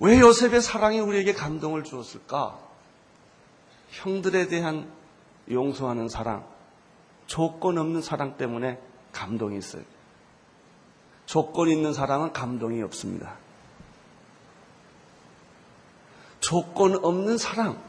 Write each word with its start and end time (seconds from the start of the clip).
왜 0.00 0.18
요셉의 0.18 0.60
사랑이 0.60 0.98
우리에게 0.98 1.32
감동을 1.32 1.84
주었을까? 1.84 2.58
형들에 3.90 4.48
대한 4.48 4.90
용서하는 5.48 6.08
사랑, 6.08 6.44
조건 7.26 7.78
없는 7.78 8.02
사랑 8.02 8.36
때문에 8.36 8.80
감동이 9.12 9.58
있어요. 9.58 9.82
조건 11.24 11.68
있는 11.68 11.92
사랑은 11.92 12.32
감동이 12.32 12.82
없습니다. 12.82 13.36
조건 16.40 16.96
없는 16.96 17.38
사랑, 17.38 17.80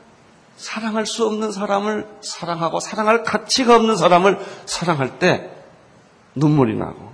사랑할 0.57 1.05
수 1.05 1.25
없는 1.25 1.51
사람을 1.51 2.07
사랑하고 2.21 2.79
사랑할 2.79 3.23
가치가 3.23 3.75
없는 3.75 3.95
사람을 3.95 4.39
사랑할 4.65 5.19
때 5.19 5.51
눈물이 6.35 6.75
나고 6.75 7.11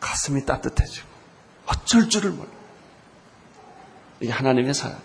가슴이 0.00 0.44
따뜻해지고 0.44 1.08
어쩔 1.66 2.08
줄을 2.10 2.30
몰라. 2.30 2.50
이게 4.20 4.30
하나님의 4.30 4.74
사랑. 4.74 4.98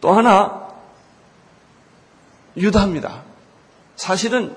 또 0.00 0.12
하나 0.12 0.68
유다입니다. 2.56 3.22
사실은 3.96 4.56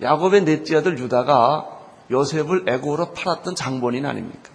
야곱의 0.00 0.44
넷째 0.44 0.76
아들 0.76 0.98
유다가 0.98 1.68
요셉을 2.10 2.68
애고로 2.68 3.12
팔았던 3.12 3.54
장본인 3.54 4.06
아닙니까? 4.06 4.50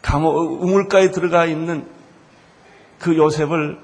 감옥 0.00 0.36
우물가에 0.62 1.10
들어가 1.10 1.44
있는 1.44 1.88
그 3.04 3.18
요셉을 3.18 3.78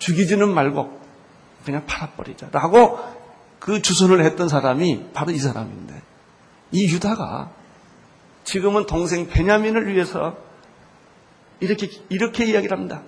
죽이지는 0.00 0.52
말고 0.52 1.00
그냥 1.64 1.86
팔아버리자라고 1.86 2.98
그 3.58 3.80
주선을 3.80 4.22
했던 4.22 4.50
사람이 4.50 5.12
바로 5.14 5.32
이 5.32 5.38
사람인데 5.38 6.02
이 6.72 6.84
유다가 6.92 7.50
지금은 8.44 8.84
동생 8.84 9.28
베냐민을 9.28 9.88
위해서 9.88 10.36
이렇게 11.60 11.88
이렇게 12.10 12.44
이야기를 12.44 12.76
합니다. 12.76 13.00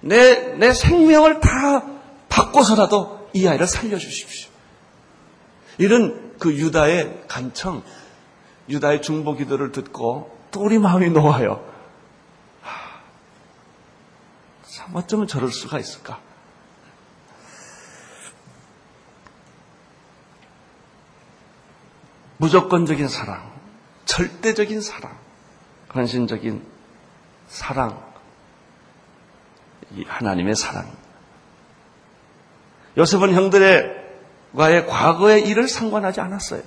내 0.00 0.56
내 0.56 0.72
생명을 0.72 1.40
다 1.40 1.84
바꿔서라도 2.30 3.28
이 3.34 3.46
아이를 3.46 3.66
살려주십시오. 3.66 4.50
이런 5.76 6.32
그 6.38 6.56
유다의 6.56 7.24
간청, 7.28 7.82
유다의 8.70 9.02
중보 9.02 9.34
기도를 9.34 9.70
듣고 9.70 10.34
또 10.50 10.60
우리 10.60 10.78
마음이 10.78 11.10
놓아요. 11.10 11.62
하, 12.62 13.00
참 14.66 14.71
어쩌면 14.92 15.26
저럴 15.26 15.50
수가 15.50 15.78
있을까? 15.78 16.20
무조건적인 22.38 23.06
사랑, 23.06 23.52
절대적인 24.04 24.80
사랑, 24.80 25.16
헌신적인 25.94 26.66
사랑, 27.46 28.02
이 29.94 30.04
하나님의 30.04 30.56
사랑. 30.56 30.90
요셉은 32.96 33.32
형들과의 33.32 34.86
과거의 34.88 35.46
일을 35.46 35.68
상관하지 35.68 36.20
않았어요. 36.20 36.62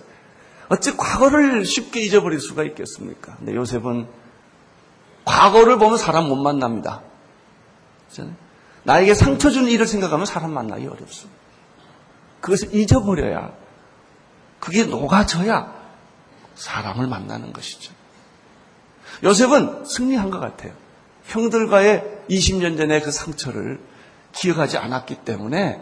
어찌 0.69 0.95
과거를 0.95 1.65
쉽게 1.65 2.01
잊어버릴 2.01 2.39
수가 2.39 2.63
있겠습니까? 2.63 3.35
근데 3.35 3.53
요셉은 3.53 4.07
과거를 5.25 5.77
보면 5.77 5.97
사람 5.97 6.29
못 6.29 6.35
만납니다. 6.35 7.01
나에게 8.83 9.13
상처 9.13 9.49
준 9.49 9.67
일을 9.67 9.87
생각하면 9.87 10.25
사람 10.25 10.53
만나기 10.53 10.87
어렵습니다. 10.87 11.39
그것을 12.41 12.75
잊어버려야, 12.75 13.51
그게 14.59 14.83
녹아져야 14.83 15.73
사람을 16.55 17.07
만나는 17.07 17.53
것이죠. 17.53 17.93
요셉은 19.23 19.85
승리한 19.85 20.29
것 20.29 20.39
같아요. 20.39 20.73
형들과의 21.25 22.25
20년 22.29 22.77
전의 22.77 23.01
그 23.01 23.11
상처를 23.11 23.79
기억하지 24.33 24.77
않았기 24.77 25.17
때문에 25.17 25.81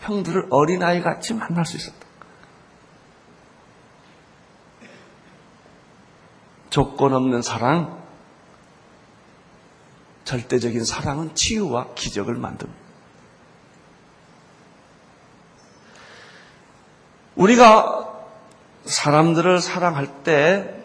형들을 0.00 0.48
어린아이 0.50 1.00
같이 1.00 1.32
만날 1.34 1.64
수 1.64 1.76
있었다. 1.76 1.96
조건 6.70 7.12
없는 7.14 7.42
사랑, 7.42 8.01
절대적인 10.24 10.84
사랑은 10.84 11.34
치유와 11.34 11.94
기적을 11.94 12.34
만듭니다. 12.34 12.82
우리가 17.36 18.12
사람들을 18.84 19.60
사랑할 19.60 20.22
때 20.22 20.84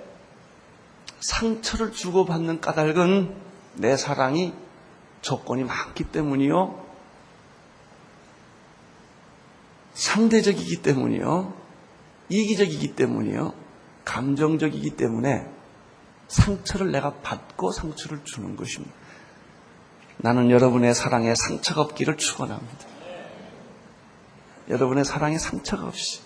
상처를 1.20 1.92
주고받는 1.92 2.62
까닭은 2.62 3.36
내 3.76 3.98
사랑이 3.98 4.54
조건이 5.22 5.64
많기 5.64 6.04
때문이요. 6.04 6.86
상대적이기 9.94 10.82
때문이요. 10.84 11.54
이기적이기 12.30 12.96
때문이요. 12.96 13.54
감정적이기 14.06 14.92
때문에 14.92 15.48
상처를 16.28 16.92
내가 16.92 17.16
받고 17.16 17.72
상처를 17.72 18.24
주는 18.24 18.56
것입니다. 18.56 18.94
나는 20.18 20.50
여러분의 20.50 20.94
사랑에 20.94 21.34
상처가 21.36 21.82
없기를 21.82 22.18
축원합니다. 22.18 22.86
여러분의 24.70 25.06
사랑에 25.06 25.38
상처가 25.38 25.86
없이 25.86 26.20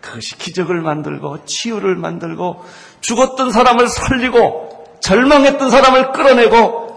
그것이 0.00 0.38
기적을 0.38 0.80
만들고 0.80 1.44
치유를 1.44 1.96
만들고 1.96 2.64
죽었던 3.00 3.50
사람을 3.50 3.88
살리고 3.88 4.98
절망했던 5.00 5.70
사람을 5.70 6.12
끌어내고 6.12 6.88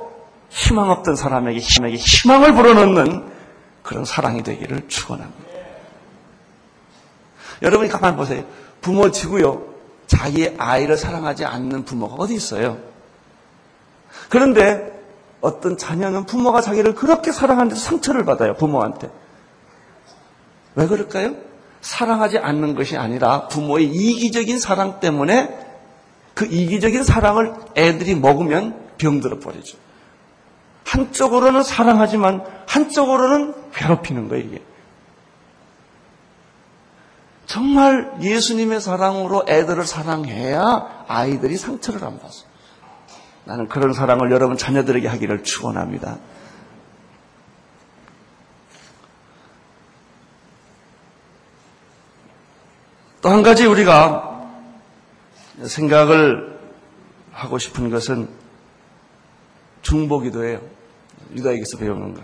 희망 0.50 0.90
없던 0.92 1.16
사람에게 1.16 1.60
힘에게 1.60 1.96
희망을 1.96 2.54
불어넣는 2.54 3.32
그런 3.84 4.06
사랑이 4.06 4.44
되기를 4.44 4.88
축원합니다. 4.88 5.52
여러분이 7.62 7.90
가만 7.90 8.16
보세요. 8.16 8.44
부모 8.82 9.12
치고요. 9.12 9.66
자기의 10.08 10.56
아이를 10.58 10.98
사랑하지 10.98 11.46
않는 11.46 11.86
부모가 11.86 12.16
어디 12.16 12.36
있어요? 12.36 12.78
그런데 14.30 15.01
어떤 15.42 15.78
자녀는 15.78 16.26
부모가 16.26 16.62
자기를 16.62 16.96
그렇게 16.96 17.32
사랑하는데 17.32 17.76
상처를 17.76 18.26
받아요. 18.26 18.56
부모한테. 18.56 19.10
왜 20.76 20.88
그럴까요? 20.88 21.36
사랑하지 21.82 22.38
않는 22.38 22.76
것이 22.76 22.96
아니라 22.96 23.48
부모의 23.48 23.86
이기적인 23.86 24.60
사랑 24.60 25.00
때문에 25.00 25.58
그 26.36 26.46
이기적인 26.46 27.04
사랑을 27.04 27.54
애들이 27.76 28.16
먹으면 28.16 28.80
병들어 28.98 29.40
버리죠. 29.40 29.78
한쪽으로는 30.86 31.64
사랑하지만 31.64 32.44
한쪽으로는 32.68 33.54
괴롭히는 33.74 34.30
거예요, 34.30 34.46
이게. 34.46 34.62
정말 37.46 38.14
예수님의 38.22 38.80
사랑으로 38.80 39.46
애들을 39.48 39.86
사랑해야 39.86 41.06
아이들이 41.08 41.58
상처를 41.58 42.04
안 42.04 42.18
받아. 42.20 42.34
나는 43.52 43.68
그런 43.68 43.92
사랑을 43.92 44.32
여러분 44.32 44.56
자녀들에게 44.56 45.10
하기를 45.10 45.44
축원합니다. 45.44 46.20
또 53.22 53.30
한 53.30 53.44
가지 53.44 53.66
우리가 53.66 54.50
생각을 55.64 56.62
하고 57.34 57.58
싶은 57.58 57.90
것은 57.90 58.30
중보기도예요. 59.82 60.62
유다에게서 61.36 61.78
배우는 61.78 62.14
것. 62.14 62.24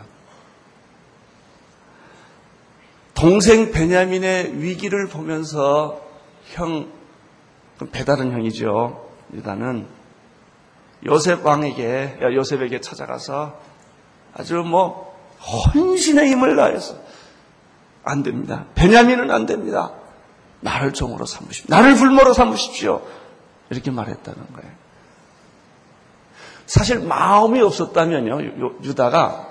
동생 3.13 3.73
베냐민의 3.73 4.61
위기를 4.61 5.09
보면서 5.09 6.01
형, 6.53 6.89
배다른 7.91 8.31
형이죠. 8.31 9.11
유다는 9.33 9.96
요셉 11.05 11.45
왕에게, 11.45 12.19
요셉에게 12.21 12.81
찾아가서 12.81 13.59
아주 14.33 14.55
뭐, 14.57 15.15
헌신의 15.39 16.29
힘을 16.31 16.55
다해서 16.55 16.95
안 18.03 18.23
됩니다. 18.23 18.65
베냐민은 18.75 19.31
안 19.31 19.45
됩니다. 19.45 19.91
나를 20.61 20.93
종으로 20.93 21.25
삼으십시오. 21.25 21.65
나를 21.69 21.95
불모로 21.95 22.33
삼으십시오. 22.33 23.01
이렇게 23.69 23.91
말했다는 23.91 24.47
거예요. 24.53 24.71
사실 26.65 26.99
마음이 26.99 27.61
없었다면요, 27.61 28.73
유다가 28.83 29.47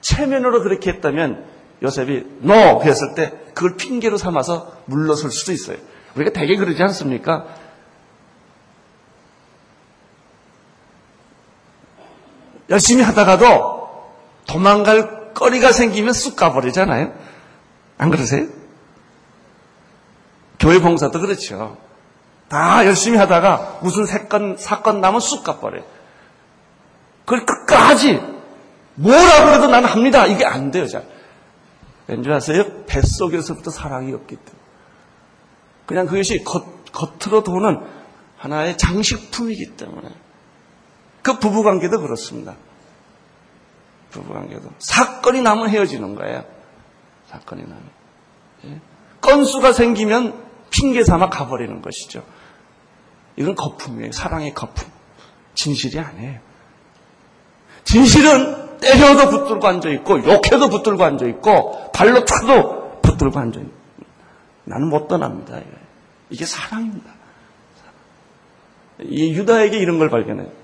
체면으로 0.00 0.62
그렇게 0.62 0.92
했다면 0.92 1.44
요셉이 1.82 2.26
no 2.42 2.82
했을 2.82 3.14
때 3.14 3.32
그걸 3.54 3.76
핑계로 3.76 4.16
삼아서 4.16 4.72
물러설 4.84 5.30
수도 5.30 5.52
있어요. 5.52 5.78
우리가 6.14 6.32
대개 6.32 6.56
그러지 6.56 6.82
않습니까? 6.82 7.46
열심히 12.70 13.02
하다가도 13.02 13.80
도망갈 14.46 15.20
사건이가 15.40 15.72
생기면 15.72 16.12
쑥 16.12 16.36
가버리잖아요. 16.36 17.12
안 17.98 18.10
그러세요? 18.10 18.46
교회 20.58 20.78
봉사도 20.78 21.20
그렇죠. 21.20 21.78
다 22.48 22.84
열심히 22.84 23.16
하다가 23.16 23.78
무슨 23.82 24.04
사건, 24.04 24.56
사건 24.58 25.00
나면 25.00 25.20
쑥 25.20 25.44
가버려요. 25.44 25.84
그걸 27.24 27.46
끝까지 27.46 28.20
뭐라 28.96 29.44
그래도 29.46 29.68
나는 29.68 29.88
합니다. 29.88 30.26
이게 30.26 30.44
안 30.44 30.70
돼요, 30.70 30.86
잘. 30.86 31.06
왠지 32.06 32.28
아세요? 32.30 32.64
뱃속에서부터 32.86 33.70
사랑이 33.70 34.12
없기 34.12 34.36
때문에. 34.36 34.60
그냥 35.86 36.06
그것이 36.06 36.42
겉, 36.44 36.92
겉으로 36.92 37.42
도는 37.44 37.80
하나의 38.36 38.76
장식품이기 38.76 39.76
때문에. 39.76 40.08
그 41.22 41.38
부부관계도 41.38 42.00
그렇습니다. 42.00 42.56
부부관계도. 44.10 44.70
사건이 44.78 45.42
나면 45.42 45.68
헤어지는 45.68 46.14
거예요. 46.14 46.44
사건이 47.28 47.62
나면. 47.62 47.82
예? 48.66 48.80
건수가 49.20 49.72
생기면 49.72 50.42
핑계 50.70 51.04
삼아 51.04 51.28
가버리는 51.30 51.82
것이죠. 51.82 52.24
이건 53.36 53.54
거품이에요. 53.54 54.12
사랑의 54.12 54.54
거품. 54.54 54.88
진실이 55.54 55.98
아니에요. 55.98 56.40
진실은 57.84 58.78
때려도 58.78 59.30
붙들고 59.30 59.66
앉아있고, 59.66 60.24
욕해도 60.24 60.70
붙들고 60.70 61.04
앉아있고, 61.04 61.90
발로 61.92 62.24
차도 62.24 63.00
붙들고 63.02 63.38
앉아있고. 63.38 63.72
나는 64.64 64.88
못 64.88 65.08
떠납니다. 65.08 65.60
이게 66.30 66.44
사랑입니다. 66.44 67.10
이 69.02 69.32
유다에게 69.34 69.78
이런 69.78 69.98
걸 69.98 70.08
발견해요. 70.08 70.59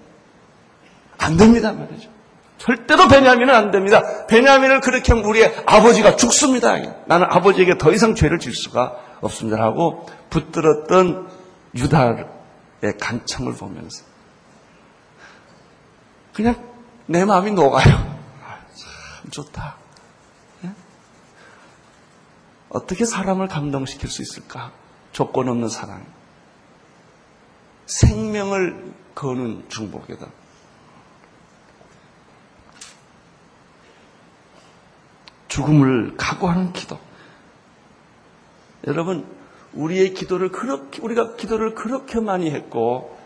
안 1.18 1.36
됩니다 1.36 1.72
말이죠. 1.72 2.10
절대로 2.58 3.06
베냐민은 3.08 3.54
안 3.54 3.70
됩니다. 3.70 4.26
베냐민을 4.26 4.80
그렇게 4.80 5.12
하면 5.12 5.24
우리의 5.26 5.54
아버지가 5.66 6.16
죽습니다. 6.16 6.76
나는 7.06 7.26
아버지에게 7.28 7.78
더 7.78 7.92
이상 7.92 8.14
죄를 8.14 8.38
질 8.38 8.54
수가 8.54 8.96
없습니다. 9.20 9.62
하고 9.62 10.06
붙들었던 10.30 11.28
유다의 11.74 12.26
간청을 13.00 13.54
보면서 13.54 14.04
그냥 16.32 16.54
내 17.06 17.24
마음이 17.24 17.52
녹아요. 17.52 17.94
아, 18.44 18.58
참 18.74 19.30
좋다. 19.30 19.76
네? 20.62 20.70
어떻게 22.68 23.04
사람을 23.04 23.48
감동시킬 23.48 24.08
수 24.08 24.22
있을까? 24.22 24.72
조건 25.12 25.48
없는 25.48 25.68
사랑. 25.68 26.04
생명을 27.86 28.92
거는 29.14 29.66
중복이다. 29.68 30.26
죽음을 35.56 36.16
각오하는 36.18 36.74
기도. 36.74 36.98
여러분, 38.86 39.24
우리의 39.72 40.12
기도를 40.12 40.52
그렇게, 40.52 41.00
우리가 41.00 41.36
기도를 41.36 41.74
그렇게 41.74 42.20
많이 42.20 42.50
했고, 42.50 43.16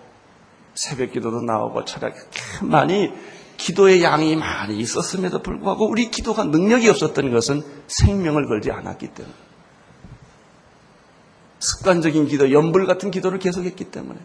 새벽 0.75 1.13
기도도 1.13 1.43
나오고, 1.43 1.85
철학 1.87 2.15
많이, 2.63 3.13
기도의 3.57 4.05
양이 4.05 4.37
많이 4.37 4.79
있었음에도 4.79 5.43
불구하고, 5.43 5.89
우리 5.91 6.13
기도가 6.13 6.45
능력이 6.45 6.89
없었던 6.89 7.33
것은 7.33 7.65
생명을 7.89 8.47
걸지 8.47 8.71
않았기 8.71 9.09
때문에. 9.09 9.35
습관적인 11.59 12.29
기도, 12.29 12.53
연불 12.53 12.87
같은 12.87 13.11
기도를 13.11 13.41
계속했기 13.41 13.91
때문에. 13.91 14.21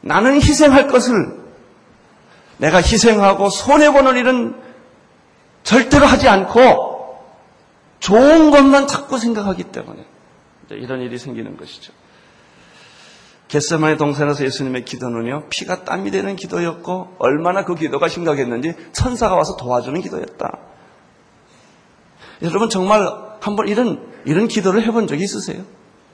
나는 0.00 0.36
희생할 0.36 0.88
것을 0.88 1.38
내가 2.56 2.78
희생하고 2.78 3.50
손해보는 3.50 4.16
일은 4.16 4.67
절대로 5.68 6.06
하지 6.06 6.26
않고 6.30 7.18
좋은 8.00 8.50
것만 8.50 8.86
자꾸 8.86 9.18
생각하기 9.18 9.64
때문에 9.64 10.02
이런 10.70 11.02
일이 11.02 11.18
생기는 11.18 11.58
것이죠. 11.58 11.92
겟세마의 13.48 13.98
동산에서 13.98 14.44
예수님의 14.46 14.86
기도는요, 14.86 15.48
피가 15.50 15.84
땀이 15.84 16.10
되는 16.10 16.36
기도였고, 16.36 17.16
얼마나 17.18 17.66
그 17.66 17.74
기도가 17.74 18.08
심각했는지 18.08 18.74
천사가 18.92 19.34
와서 19.36 19.56
도와주는 19.56 20.00
기도였다. 20.00 20.58
여러분 22.40 22.70
정말 22.70 23.06
한번 23.40 23.68
이런, 23.68 24.10
이런 24.24 24.48
기도를 24.48 24.84
해본 24.84 25.06
적이 25.06 25.24
있으세요? 25.24 25.64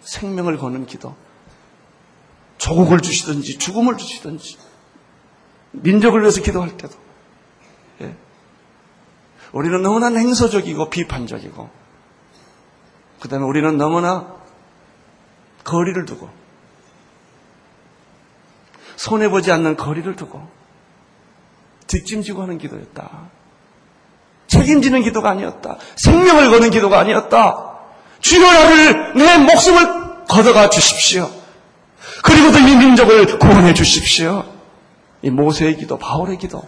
생명을 0.00 0.58
거는 0.58 0.86
기도. 0.86 1.14
조국을 2.58 3.00
주시든지, 3.00 3.58
죽음을 3.58 3.98
주시든지, 3.98 4.58
민족을 5.70 6.22
위해서 6.22 6.40
기도할 6.40 6.76
때도. 6.76 7.03
예. 9.54 9.58
우리는 9.58 9.82
너무나 9.82 10.10
냉소적이고 10.10 10.90
비판적이고, 10.90 11.70
그 13.20 13.28
다음에 13.28 13.44
우리는 13.44 13.76
너무나 13.76 14.34
거리를 15.64 16.04
두고, 16.04 16.28
손해보지 18.96 19.52
않는 19.52 19.76
거리를 19.76 20.16
두고, 20.16 20.46
뒷짐지고 21.86 22.42
하는 22.42 22.58
기도였다. 22.58 23.10
책임지는 24.46 25.02
기도가 25.02 25.30
아니었다. 25.30 25.76
생명을 25.96 26.50
거는 26.50 26.70
기도가 26.70 26.98
아니었다. 27.00 27.70
주여 28.20 28.52
나를, 28.52 29.14
내 29.14 29.38
목숨을 29.38 30.24
걷어가 30.28 30.70
주십시오. 30.70 31.30
그리고도 32.22 32.58
이 32.58 32.76
민족을 32.76 33.38
구원해 33.38 33.74
주십시오. 33.74 34.44
이 35.22 35.30
모세의 35.30 35.76
기도, 35.76 35.98
바울의 35.98 36.38
기도. 36.38 36.62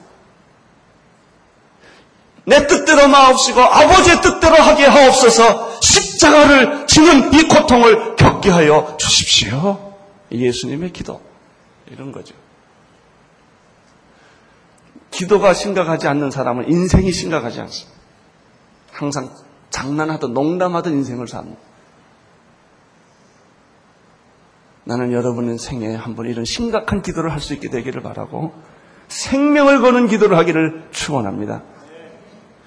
내 2.46 2.66
뜻대로 2.66 3.08
마옵시고 3.08 3.60
아버지의 3.60 4.22
뜻대로 4.22 4.54
하게 4.54 4.86
하옵소서 4.86 5.80
십자가를 5.80 6.86
지는 6.86 7.32
이 7.34 7.42
고통을 7.48 8.14
겪게 8.16 8.50
하여 8.50 8.96
주십시오. 8.98 9.94
예수님의 10.30 10.92
기도. 10.92 11.20
이런 11.90 12.12
거죠. 12.12 12.34
기도가 15.10 15.54
심각하지 15.54 16.08
않는 16.08 16.30
사람은 16.30 16.68
인생이 16.68 17.10
심각하지 17.12 17.60
않습니다. 17.60 17.98
항상 18.92 19.30
장난하던 19.70 20.32
농담하던 20.32 20.92
인생을 20.92 21.26
삽니다. 21.26 21.58
나는 24.84 25.12
여러분의 25.12 25.58
생에 25.58 25.96
한번 25.96 26.26
이런 26.26 26.44
심각한 26.44 27.02
기도를 27.02 27.32
할 27.32 27.40
수 27.40 27.54
있게 27.54 27.70
되기를 27.70 28.02
바라고 28.02 28.54
생명을 29.08 29.80
거는 29.80 30.06
기도를 30.06 30.36
하기를 30.38 30.88
축원합니다. 30.92 31.62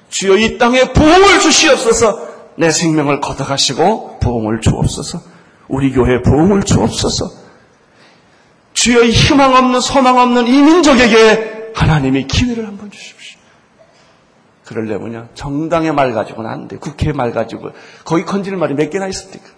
주여 0.10 0.38
이 0.38 0.58
땅에 0.58 0.92
부흥을 0.92 1.40
주시옵소서. 1.40 2.30
내 2.56 2.72
생명을 2.72 3.22
걷어가시고 3.22 4.20
부흥을 4.20 4.62
주옵소서. 4.62 5.22
우리 5.68 5.92
교회 5.94 6.22
부흥을 6.22 6.64
주옵소서. 6.64 7.32
주여 8.74 9.04
이 9.04 9.12
희망 9.12 9.56
없는 9.56 9.80
소망 9.80 10.18
없는 10.18 10.48
이 10.48 10.62
민족에게 10.62 11.72
하나님이 11.74 12.28
기회를 12.28 12.68
한번 12.68 12.92
주십시오. 12.92 13.40
그러려면요 14.66 15.30
정당의 15.34 15.94
말 15.94 16.14
가지고는 16.14 16.50
안 16.50 16.68
돼. 16.68 16.78
국회의 16.78 17.14
말 17.14 17.32
가지고 17.32 17.72
거기 18.04 18.24
건지는 18.24 18.60
말이 18.60 18.74
몇 18.76 18.90
개나 18.90 19.08
있습니까? 19.08 19.50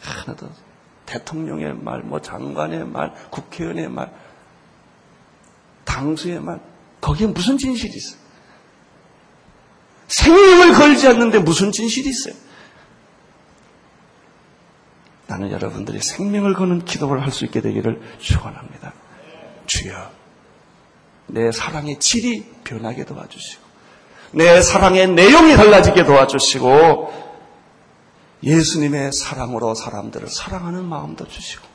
하나도 0.00 0.48
대통령의 1.06 1.74
말, 1.74 2.00
뭐 2.00 2.20
장관의 2.20 2.86
말, 2.86 3.12
국회의원의 3.30 3.88
말, 3.88 4.10
당수의 5.84 6.40
말, 6.40 6.60
거기에 7.00 7.26
무슨 7.28 7.58
진실이 7.58 7.94
있어요? 7.94 8.23
생명을 10.14 10.74
걸지 10.74 11.08
않는데 11.08 11.40
무슨 11.40 11.72
진실이 11.72 12.08
있어요? 12.08 12.34
나는 15.26 15.50
여러분들이 15.50 16.00
생명을 16.00 16.54
거는 16.54 16.84
기도를 16.84 17.22
할 17.22 17.32
수 17.32 17.44
있게 17.44 17.60
되기를 17.60 18.00
축원합니다. 18.18 18.92
주여, 19.66 20.10
내 21.26 21.50
사랑의 21.50 21.98
질이 21.98 22.44
변하게 22.62 23.04
도와주시고, 23.06 23.64
내 24.32 24.60
사랑의 24.62 25.08
내용이 25.08 25.56
달라지게 25.56 26.04
도와주시고, 26.04 27.24
예수님의 28.44 29.12
사랑으로 29.12 29.74
사람들을 29.74 30.28
사랑하는 30.28 30.84
마음도 30.84 31.26
주시고, 31.26 31.66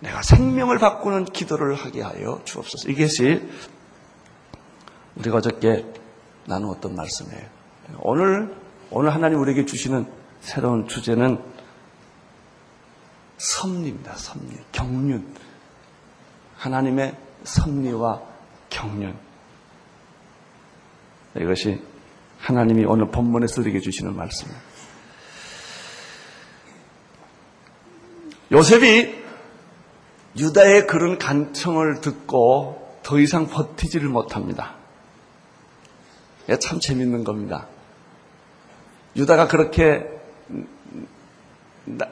내가 0.00 0.22
생명을 0.22 0.78
바꾸는 0.78 1.24
기도를 1.26 1.74
하게 1.74 2.02
하여 2.02 2.40
주옵소서. 2.44 2.88
이것이 2.88 3.42
우리가 5.16 5.38
어저께 5.38 5.84
나누었던 6.48 6.96
말씀이에요. 6.96 7.46
오늘, 8.00 8.54
오늘 8.90 9.14
하나님 9.14 9.40
우리에게 9.40 9.66
주시는 9.66 10.10
새로운 10.40 10.88
주제는 10.88 11.38
섭리입니다. 13.36 14.16
섭리. 14.16 14.56
경륜. 14.72 15.34
하나님의 16.56 17.16
섭리와 17.44 18.20
경륜. 18.68 19.16
이것이 21.36 21.80
하나님이 22.38 22.84
오늘 22.84 23.10
본문에서 23.10 23.60
우리에게 23.60 23.80
주시는 23.80 24.16
말씀입니다. 24.16 24.62
요셉이 28.50 29.14
유다의 30.36 30.86
그런 30.86 31.18
간청을 31.18 32.00
듣고 32.00 32.98
더 33.02 33.18
이상 33.20 33.46
버티지를 33.46 34.08
못합니다. 34.08 34.77
예, 36.48 36.58
참 36.58 36.80
재밌는 36.80 37.24
겁니다. 37.24 37.66
유다가 39.16 39.48
그렇게 39.48 40.06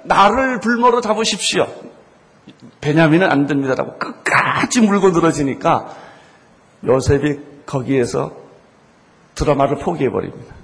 나, 0.04 0.28
를 0.28 0.60
불모로 0.60 1.00
잡으십시오. 1.00 1.66
베냐민은 2.80 3.30
안 3.30 3.46
됩니다라고 3.46 3.98
끝까지 3.98 4.80
물고 4.80 5.10
늘어지니까 5.10 5.94
요셉이 6.84 7.40
거기에서 7.66 8.36
드라마를 9.34 9.78
포기해버립니다. 9.78 10.54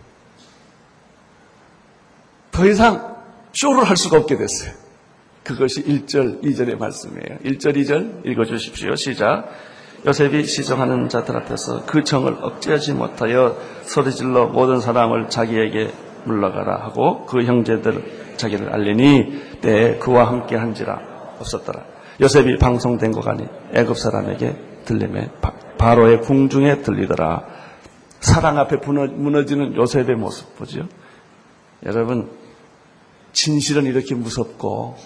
더 2.52 2.66
이상 2.66 3.16
쇼를 3.52 3.84
할 3.84 3.96
수가 3.96 4.18
없게 4.18 4.36
됐어요. 4.36 4.72
그것이 5.42 5.82
1절, 5.84 6.42
2절의 6.42 6.78
말씀이에요. 6.78 7.38
1절, 7.44 7.76
2절 7.76 8.26
읽어주십시오. 8.26 8.94
시작. 8.94 9.48
요셉이 10.04 10.44
시정하는 10.44 11.08
자들 11.08 11.36
앞에서 11.36 11.86
그 11.86 12.02
정을 12.02 12.38
억제하지 12.40 12.94
못하여 12.94 13.56
소리질러 13.82 14.46
모든 14.46 14.80
사람을 14.80 15.28
자기에게 15.28 15.92
물러가라 16.24 16.84
하고 16.84 17.24
그 17.26 17.44
형제들 17.44 18.34
자기를 18.36 18.72
알리니 18.72 19.60
때 19.60 19.98
그와 19.98 20.26
함께 20.26 20.56
한지라 20.56 21.00
없었더라. 21.38 21.84
요셉이 22.20 22.58
방송된 22.58 23.12
것 23.12 23.26
아니 23.28 23.46
애굽 23.74 23.96
사람에게 23.96 24.56
들림에 24.84 25.30
바로의 25.78 26.20
궁중에 26.20 26.82
들리더라. 26.82 27.44
사랑 28.20 28.58
앞에 28.58 28.76
무너지는 28.76 29.76
요셉의 29.76 30.16
모습 30.16 30.56
보죠. 30.56 30.86
여러분 31.84 32.30
진실은 33.32 33.84
이렇게 33.84 34.14
무섭고 34.14 34.96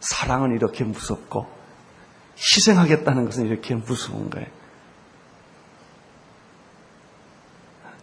사랑은 0.00 0.54
이렇게 0.54 0.84
무섭고 0.84 1.55
희생하겠다는 2.36 3.24
것은 3.24 3.46
이렇게 3.46 3.74
무서운 3.74 4.30
거예요. 4.30 4.46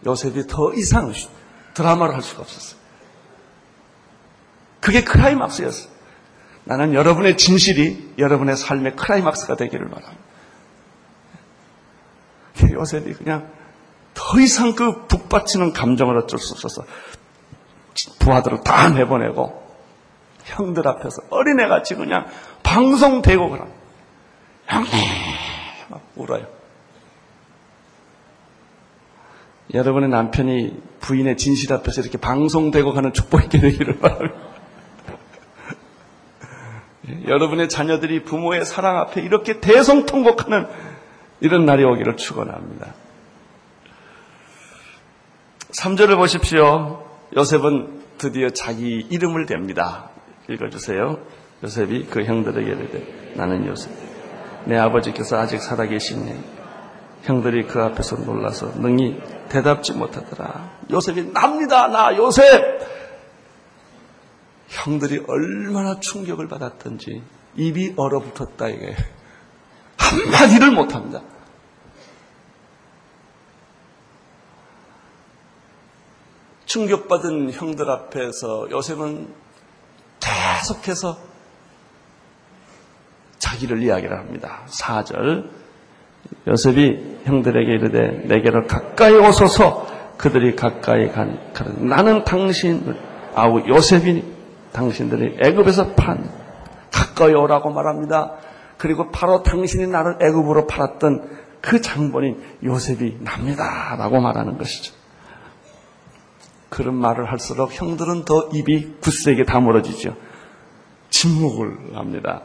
요셉이 0.06 0.46
더 0.46 0.72
이상 0.74 1.12
드라마를 1.72 2.14
할 2.14 2.22
수가 2.22 2.42
없었어요. 2.42 2.78
그게 4.80 5.02
크라이막스였어요. 5.02 5.94
나는 6.64 6.94
여러분의 6.94 7.36
진실이 7.36 8.14
여러분의 8.18 8.56
삶의 8.56 8.96
크라이막스가 8.96 9.56
되기를 9.56 9.88
바랍니다. 9.88 10.24
요셉이 12.72 13.14
그냥 13.14 13.50
더 14.14 14.40
이상 14.40 14.74
그 14.74 15.06
북받치는 15.06 15.72
감정을 15.72 16.16
어쩔 16.18 16.38
수 16.38 16.52
없어서 16.54 16.84
부하들을 18.20 18.62
다 18.62 18.90
내보내고 18.90 19.62
형들 20.44 20.86
앞에서 20.86 21.22
어린애같이 21.30 21.94
그냥 21.94 22.26
방송되고 22.62 23.50
그럼 23.50 23.72
형님 24.66 24.90
막 25.88 26.02
울어요. 26.16 26.46
여러분의 29.72 30.08
남편이 30.10 30.82
부인의 31.00 31.36
진실 31.36 31.72
앞에서 31.72 32.02
이렇게 32.02 32.18
방송되고 32.18 32.92
가는 32.92 33.12
축복이 33.12 33.48
되기를 33.48 33.98
바랍니다. 33.98 34.54
여러분의 37.26 37.68
자녀들이 37.68 38.22
부모의 38.24 38.64
사랑 38.64 38.98
앞에 38.98 39.20
이렇게 39.20 39.60
대성통곡하는 39.60 40.66
이런 41.40 41.66
날이 41.66 41.84
오기를 41.84 42.16
축원합니다. 42.16 42.94
3절을 45.72 46.16
보십시오. 46.16 47.04
요셉은 47.36 48.02
드디어 48.18 48.50
자기 48.50 49.06
이름을 49.10 49.46
댑니다. 49.46 50.08
읽어주세요. 50.48 51.18
요셉이 51.64 52.06
그 52.10 52.24
형들에게 52.24 52.70
이르되 52.70 53.32
나는 53.34 53.66
요셉. 53.66 53.90
내 54.66 54.76
아버지께서 54.78 55.38
아직 55.38 55.60
살아계시니 55.60 56.42
형들이 57.22 57.66
그 57.66 57.82
앞에서 57.82 58.16
놀라서 58.16 58.66
능히 58.76 59.18
대답지 59.48 59.92
못하더라. 59.92 60.70
요셉이 60.90 61.32
납니다. 61.32 61.88
나 61.88 62.14
요셉. 62.16 62.80
형들이 64.68 65.22
얼마나 65.28 66.00
충격을 66.00 66.48
받았던지 66.48 67.22
입이 67.56 67.94
얼어붙었다 67.96 68.68
이게 68.68 68.96
한마디를 69.96 70.72
못합니다. 70.72 71.22
충격받은 76.66 77.52
형들 77.52 77.88
앞에서 77.88 78.68
요셉은 78.70 79.32
계속해서 80.18 81.33
자기를 83.44 83.82
이야기를 83.82 84.18
합니다. 84.18 84.62
4절 84.68 85.50
요셉이 86.48 87.18
형들에게 87.24 87.72
이르되 87.72 88.26
내게로 88.26 88.66
가까이 88.66 89.12
오소서 89.12 89.86
그들이 90.16 90.56
가까이 90.56 91.10
가니 91.10 91.36
나는 91.78 92.24
당신 92.24 92.96
아우 93.34 93.60
요셉이 93.68 94.24
당신들이 94.72 95.36
애굽에서 95.40 95.92
판 95.92 96.30
가까이 96.90 97.34
오라고 97.34 97.70
말합니다. 97.70 98.32
그리고 98.78 99.10
바로 99.10 99.42
당신이 99.42 99.88
나를 99.88 100.16
애굽으로 100.22 100.66
팔았던 100.66 101.44
그 101.60 101.80
장본인 101.80 102.42
요셉이 102.64 103.18
납니다라고 103.20 104.20
말하는 104.20 104.56
것이죠. 104.56 104.94
그런 106.70 106.94
말을 106.94 107.30
할수록 107.30 107.78
형들은 107.78 108.24
더 108.24 108.48
입이 108.52 109.00
굳세게 109.00 109.44
다물어지죠. 109.44 110.16
침묵을 111.10 111.96
합니다. 111.96 112.42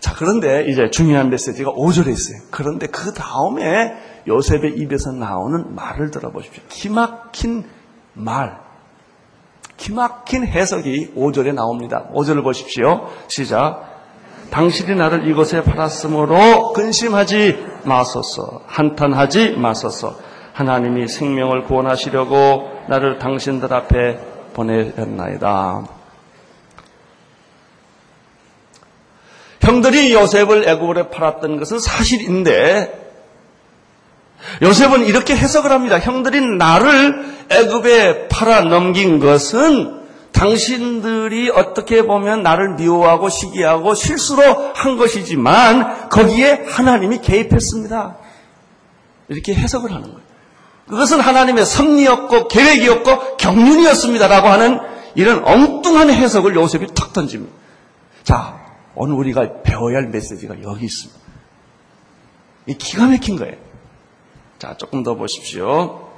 자, 0.00 0.14
그런데 0.16 0.66
이제 0.68 0.90
중요한 0.90 1.30
메시지가 1.30 1.72
5절에 1.72 2.08
있어요. 2.08 2.38
그런데 2.50 2.86
그 2.86 3.12
다음에 3.12 3.94
요셉의 4.26 4.74
입에서 4.76 5.12
나오는 5.12 5.74
말을 5.74 6.10
들어보십시오. 6.10 6.62
기막힌 6.68 7.64
말. 8.14 8.58
기막힌 9.76 10.46
해석이 10.46 11.14
5절에 11.16 11.54
나옵니다. 11.54 12.08
5절을 12.14 12.42
보십시오. 12.42 13.08
시작. 13.28 13.94
당신이 14.50 14.96
나를 14.96 15.28
이곳에 15.28 15.62
팔았으므로 15.62 16.72
근심하지 16.72 17.64
마소서. 17.84 18.62
한탄하지 18.66 19.52
마소서. 19.52 20.16
하나님이 20.52 21.08
생명을 21.08 21.64
구원하시려고 21.64 22.70
나를 22.88 23.18
당신들 23.18 23.72
앞에 23.74 24.18
보내셨나이다. 24.54 25.95
형들이 29.66 30.14
요셉을 30.14 30.68
애굽으로 30.68 31.10
팔았던 31.10 31.58
것은 31.58 31.80
사실인데 31.80 33.04
요셉은 34.62 35.06
이렇게 35.06 35.34
해석을 35.34 35.72
합니다. 35.72 35.98
형들이 35.98 36.40
나를 36.40 37.46
애굽에 37.50 38.28
팔아 38.28 38.60
넘긴 38.62 39.18
것은 39.18 40.02
당신들이 40.30 41.50
어떻게 41.50 42.02
보면 42.02 42.44
나를 42.44 42.74
미워하고 42.74 43.28
시기하고 43.28 43.94
실수로 43.94 44.72
한 44.74 44.96
것이지만 44.98 46.10
거기에 46.10 46.66
하나님이 46.68 47.20
개입했습니다. 47.20 48.18
이렇게 49.28 49.52
해석을 49.54 49.90
하는 49.90 50.02
거예요. 50.04 50.20
그것은 50.88 51.18
하나님의 51.18 51.66
섭리였고 51.66 52.46
계획이었고 52.46 53.38
경륜이었습니다라고 53.38 54.46
하는 54.46 54.78
이런 55.16 55.42
엉뚱한 55.44 56.10
해석을 56.10 56.54
요셉이 56.54 56.86
탁 56.94 57.12
던집니다. 57.12 57.52
자, 58.22 58.65
오늘 58.96 59.14
우리가 59.14 59.62
배워야 59.62 59.98
할 59.98 60.08
메시지가 60.08 60.62
여기 60.62 60.86
있습니다. 60.86 61.20
이 62.66 62.74
기가 62.74 63.06
막힌 63.06 63.36
거예요. 63.36 63.54
자, 64.58 64.76
조금 64.76 65.02
더 65.02 65.14
보십시오. 65.14 66.08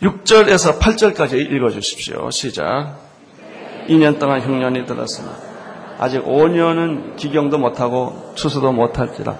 육절에서팔절까지 0.00 1.38
읽어주십시오. 1.38 2.30
시작. 2.30 2.96
2년 3.88 4.18
동안 4.18 4.40
흉년이 4.40 4.86
들었으나 4.86 5.36
아직 5.98 6.24
5년은 6.24 7.16
기경도 7.16 7.58
못하고 7.58 8.32
추수도 8.34 8.72
못할지라 8.72 9.38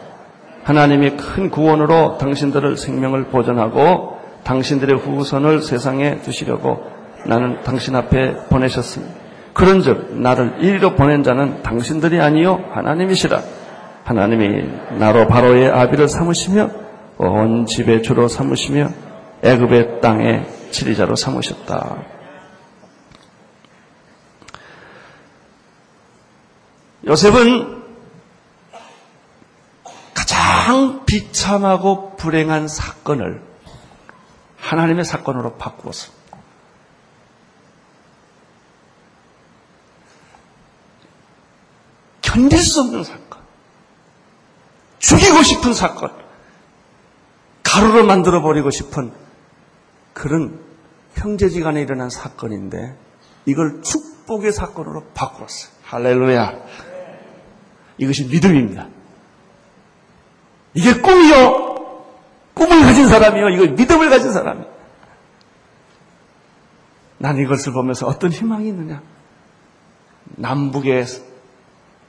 하나님이 0.64 1.17
큰 1.17 1.50
구원으로 1.50 2.19
당신들을 2.19 2.76
생명을 2.76 3.26
보존하고 3.26 4.21
당신들의 4.45 4.97
후손을 4.99 5.62
세상에 5.62 6.21
두시려고 6.23 6.91
나는 7.26 7.62
당신 7.62 7.95
앞에 7.97 8.49
보내셨습니다. 8.49 9.14
그런즉 9.55 10.17
나를 10.19 10.57
이리로 10.61 10.95
보낸 10.95 11.23
자는 11.23 11.62
당신들이 11.62 12.21
아니요 12.21 12.64
하나님이시라. 12.73 13.43
하나님이 14.05 14.99
나로 14.99 15.29
바로의 15.29 15.71
아비를 15.71 16.09
삼으시며 16.09 16.71
온 17.19 17.67
집의 17.67 18.02
주로 18.02 18.29
삼으시며 18.29 18.88
애굽의 19.43 20.00
땅의 20.00 20.47
지리자로 20.71 21.17
삼으셨다. 21.17 21.97
요셉은 27.07 27.83
가장 30.14 31.05
비참하고 31.05 32.17
불행한 32.17 32.69
사건을 32.69 33.43
하나님의 34.57 35.05
사건으로 35.05 35.57
바꾸었습니다. 35.57 36.22
견딜 42.33 42.59
수 42.59 42.81
없는 42.81 43.05
사건. 43.05 43.43
죽이고 44.99 45.43
싶은 45.43 45.75
사건, 45.75 46.12
가루로 47.62 48.05
만들어버리고 48.05 48.71
싶은 48.71 49.12
그런 50.15 50.61
형제지간에 51.15 51.83
일어난 51.83 52.09
사건인데 52.09 52.97
이걸 53.45 53.83
축복의 53.83 54.53
사건으로 54.53 55.05
바꾸었어요. 55.12 55.73
할렐루야. 55.85 56.53
이것이 57.99 58.25
믿음입니다. 58.27 58.89
이게 60.73 60.95
꿈이요. 61.01 62.07
꿈을 62.55 62.83
가진 62.83 63.09
사람이요. 63.09 63.49
이거 63.51 63.73
믿음을 63.73 64.09
가진 64.09 64.33
사람이. 64.33 64.65
난 67.19 67.37
이것을 67.39 67.73
보면서 67.73 68.07
어떤 68.07 68.31
희망이 68.31 68.69
있느냐? 68.69 69.03
남북의 70.25 71.05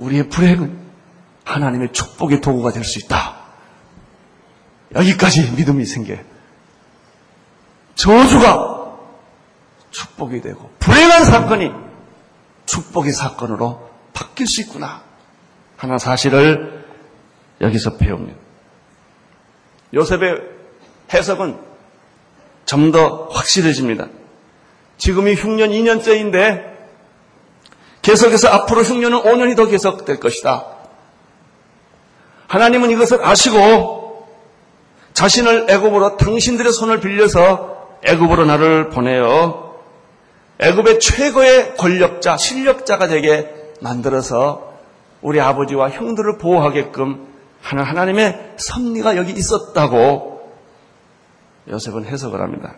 우리의 0.03 0.29
불행은 0.29 0.83
하나님의 1.45 1.93
축복의 1.93 2.41
도구가 2.41 2.71
될 2.71 2.83
수 2.83 2.99
있다. 2.99 3.35
여기까지 4.95 5.51
믿음이 5.51 5.85
생겨요. 5.85 6.19
저주가 7.95 8.97
축복이 9.91 10.41
되고 10.41 10.69
불행한 10.79 11.25
사건이 11.25 11.71
축복의 12.65 13.11
사건으로 13.13 13.89
바뀔 14.13 14.47
수 14.47 14.61
있구나 14.61 15.03
하나 15.77 15.97
사실을 15.97 16.85
여기서 17.61 17.97
배웁니다. 17.97 18.37
요셉의 19.93 20.41
해석은 21.13 21.59
좀 22.65 22.91
더 22.91 23.27
확실해집니다. 23.31 24.07
지금이 24.97 25.35
흉년 25.35 25.69
2년째인데 25.69 26.72
계속해서 28.03 28.49
앞으로 28.49 28.83
흉년은 28.83 29.23
5년이 29.23 29.55
더 29.55 29.65
계속될 29.65 30.19
것이다. 30.19 30.65
하나님은 32.47 32.91
이것을 32.91 33.25
아시고 33.25 34.27
자신을 35.13 35.67
애굽으로 35.69 36.17
당신들의 36.17 36.71
손을 36.71 36.99
빌려서 36.99 37.97
애굽으로 38.03 38.45
나를 38.45 38.89
보내어 38.89 39.73
애굽의 40.59 40.99
최고의 40.99 41.75
권력자, 41.77 42.37
실력자가 42.37 43.07
되게 43.07 43.53
만들어서 43.81 44.73
우리 45.21 45.39
아버지와 45.39 45.89
형들을 45.89 46.37
보호하게끔 46.37 47.27
하는 47.61 47.83
하나님의 47.83 48.53
섭리가 48.57 49.15
여기 49.15 49.31
있었다고 49.31 50.51
요셉은 51.69 52.05
해석을 52.05 52.41
합니다. 52.41 52.75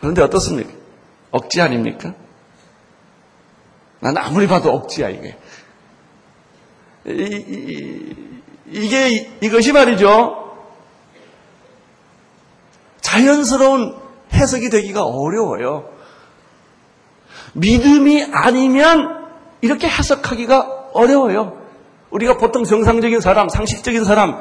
그런데 0.00 0.22
어떻습니까? 0.22 0.70
억지 1.30 1.60
아닙니까? 1.62 2.14
난 4.06 4.16
아무리 4.18 4.46
봐도 4.46 4.70
억지야, 4.70 5.08
이게. 5.08 5.36
이, 7.06 8.88
게 8.88 9.30
이것이 9.40 9.72
말이죠. 9.72 10.54
자연스러운 13.00 13.96
해석이 14.32 14.70
되기가 14.70 15.02
어려워요. 15.02 15.88
믿음이 17.54 18.28
아니면 18.30 19.26
이렇게 19.60 19.88
해석하기가 19.88 20.90
어려워요. 20.92 21.60
우리가 22.10 22.36
보통 22.36 22.62
정상적인 22.62 23.20
사람, 23.20 23.48
상식적인 23.48 24.04
사람, 24.04 24.40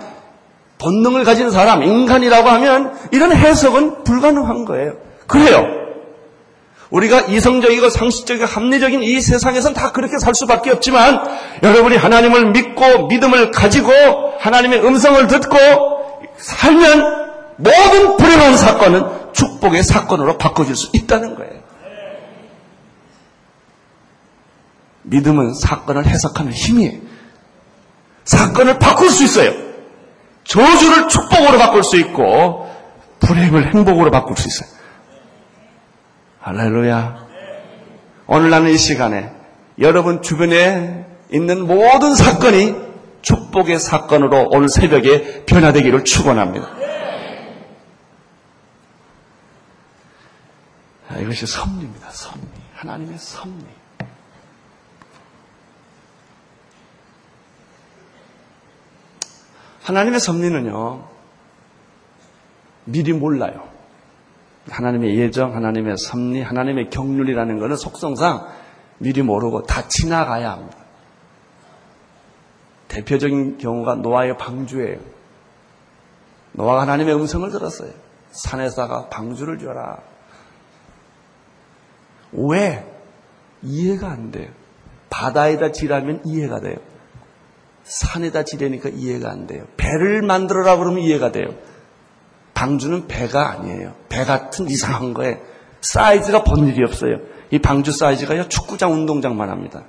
본능을 0.78 1.24
가진 1.24 1.50
사람, 1.50 1.82
인간이라고 1.82 2.50
하면 2.50 2.96
이런 3.12 3.32
해석은 3.32 4.04
불가능한 4.04 4.66
거예요. 4.66 4.94
그래요. 5.26 5.85
우리가 6.96 7.22
이성적이고 7.22 7.90
상식적이고 7.90 8.46
합리적인 8.46 9.04
이 9.04 9.20
세상에선 9.20 9.74
다 9.74 9.92
그렇게 9.92 10.18
살 10.18 10.34
수밖에 10.34 10.72
없지만 10.72 11.26
여러분이 11.62 11.98
하나님을 11.98 12.52
믿고 12.52 13.08
믿음을 13.08 13.52
가지고 13.52 13.92
하나님의 14.40 14.86
음성을 14.86 15.28
듣고 15.28 15.58
살면 16.38 17.26
모든 17.58 18.16
불행한 18.16 18.56
사건은 18.56 19.34
축복의 19.34 19.84
사건으로 19.84 20.38
바꿔질 20.38 20.76
수 20.78 20.90
있다는 20.94 21.36
거예요. 21.36 21.54
믿음은 25.04 25.54
사건을 25.54 26.06
해석하는 26.06 26.54
힘이에요. 26.54 27.02
사건을 28.24 28.80
바꿀 28.80 29.10
수 29.10 29.26
있어요. 29.26 29.54
저주를 30.46 31.10
축복으로 31.10 31.58
바꿀 31.58 31.84
수 31.84 31.98
있고 31.98 32.74
불행을 33.20 33.74
행복으로 33.74 34.12
바꿀 34.12 34.38
수 34.38 34.48
있어요. 34.48 34.85
할렐루야. 36.46 37.26
오늘 38.28 38.52
나는 38.52 38.70
이 38.70 38.78
시간에 38.78 39.34
여러분 39.80 40.22
주변에 40.22 41.04
있는 41.32 41.66
모든 41.66 42.14
사건이 42.14 42.76
축복의 43.24 43.80
사건으로 43.80 44.50
오늘 44.52 44.70
새벽에 44.70 45.44
변화되기를 45.46 46.04
축원합니다. 46.04 46.68
아, 51.10 51.18
이것이 51.18 51.48
섭리입니다. 51.48 52.12
섭리. 52.12 52.42
하나님의 52.76 53.18
섭리. 53.18 53.66
하나님의 59.82 60.20
섭리는요, 60.20 61.08
미리 62.84 63.14
몰라요. 63.14 63.75
하나님의 64.70 65.18
예정, 65.18 65.56
하나님의 65.56 65.98
섭리, 65.98 66.42
하나님의 66.42 66.90
경륜이라는 66.90 67.60
것은 67.60 67.76
속성상 67.76 68.48
미리 68.98 69.22
모르고 69.22 69.64
다 69.64 69.88
지나가야 69.88 70.52
합니다. 70.52 70.78
대표적인 72.88 73.58
경우가 73.58 73.96
노아의 73.96 74.38
방주예요. 74.38 75.00
노아가 76.54 76.82
하나님의 76.82 77.16
음성을 77.16 77.50
들었어요. 77.52 77.92
산에다가 78.32 79.10
방주를 79.10 79.60
줘라. 79.60 79.98
왜? 82.32 82.86
이해가 83.62 84.10
안 84.10 84.32
돼요. 84.32 84.50
바다에다 85.10 85.72
지라면 85.72 86.22
이해가 86.26 86.60
돼요. 86.60 86.78
산에다 87.84 88.44
지려니까 88.44 88.90
이해가 88.90 89.30
안 89.30 89.48
돼요. 89.48 89.66
배를 89.78 90.22
만들어라 90.22 90.78
그러면 90.78 91.00
이해가 91.00 91.32
돼요. 91.32 91.54
방주는 92.56 93.08
배가 93.08 93.52
아니에요. 93.52 93.94
배 94.10 94.26
같은 94.26 94.68
이상한 94.68 95.14
거에 95.14 95.40
사이즈가 95.82 96.44
본 96.44 96.68
일이 96.68 96.84
없어요. 96.84 97.20
이 97.52 97.60
방주 97.60 97.92
사이즈가요 97.92 98.50
축구장 98.50 98.92
운동장만 98.94 99.50
합니다. 99.50 99.84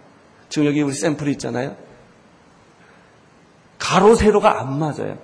지금 0.50 0.66
여기 0.66 0.83
우리 0.83 0.92
샘플이 0.92 1.33
있잖아요. 1.33 1.76
가로 3.79 4.14
세로가 4.14 4.61
안 4.61 4.79
맞아요. 4.79 5.16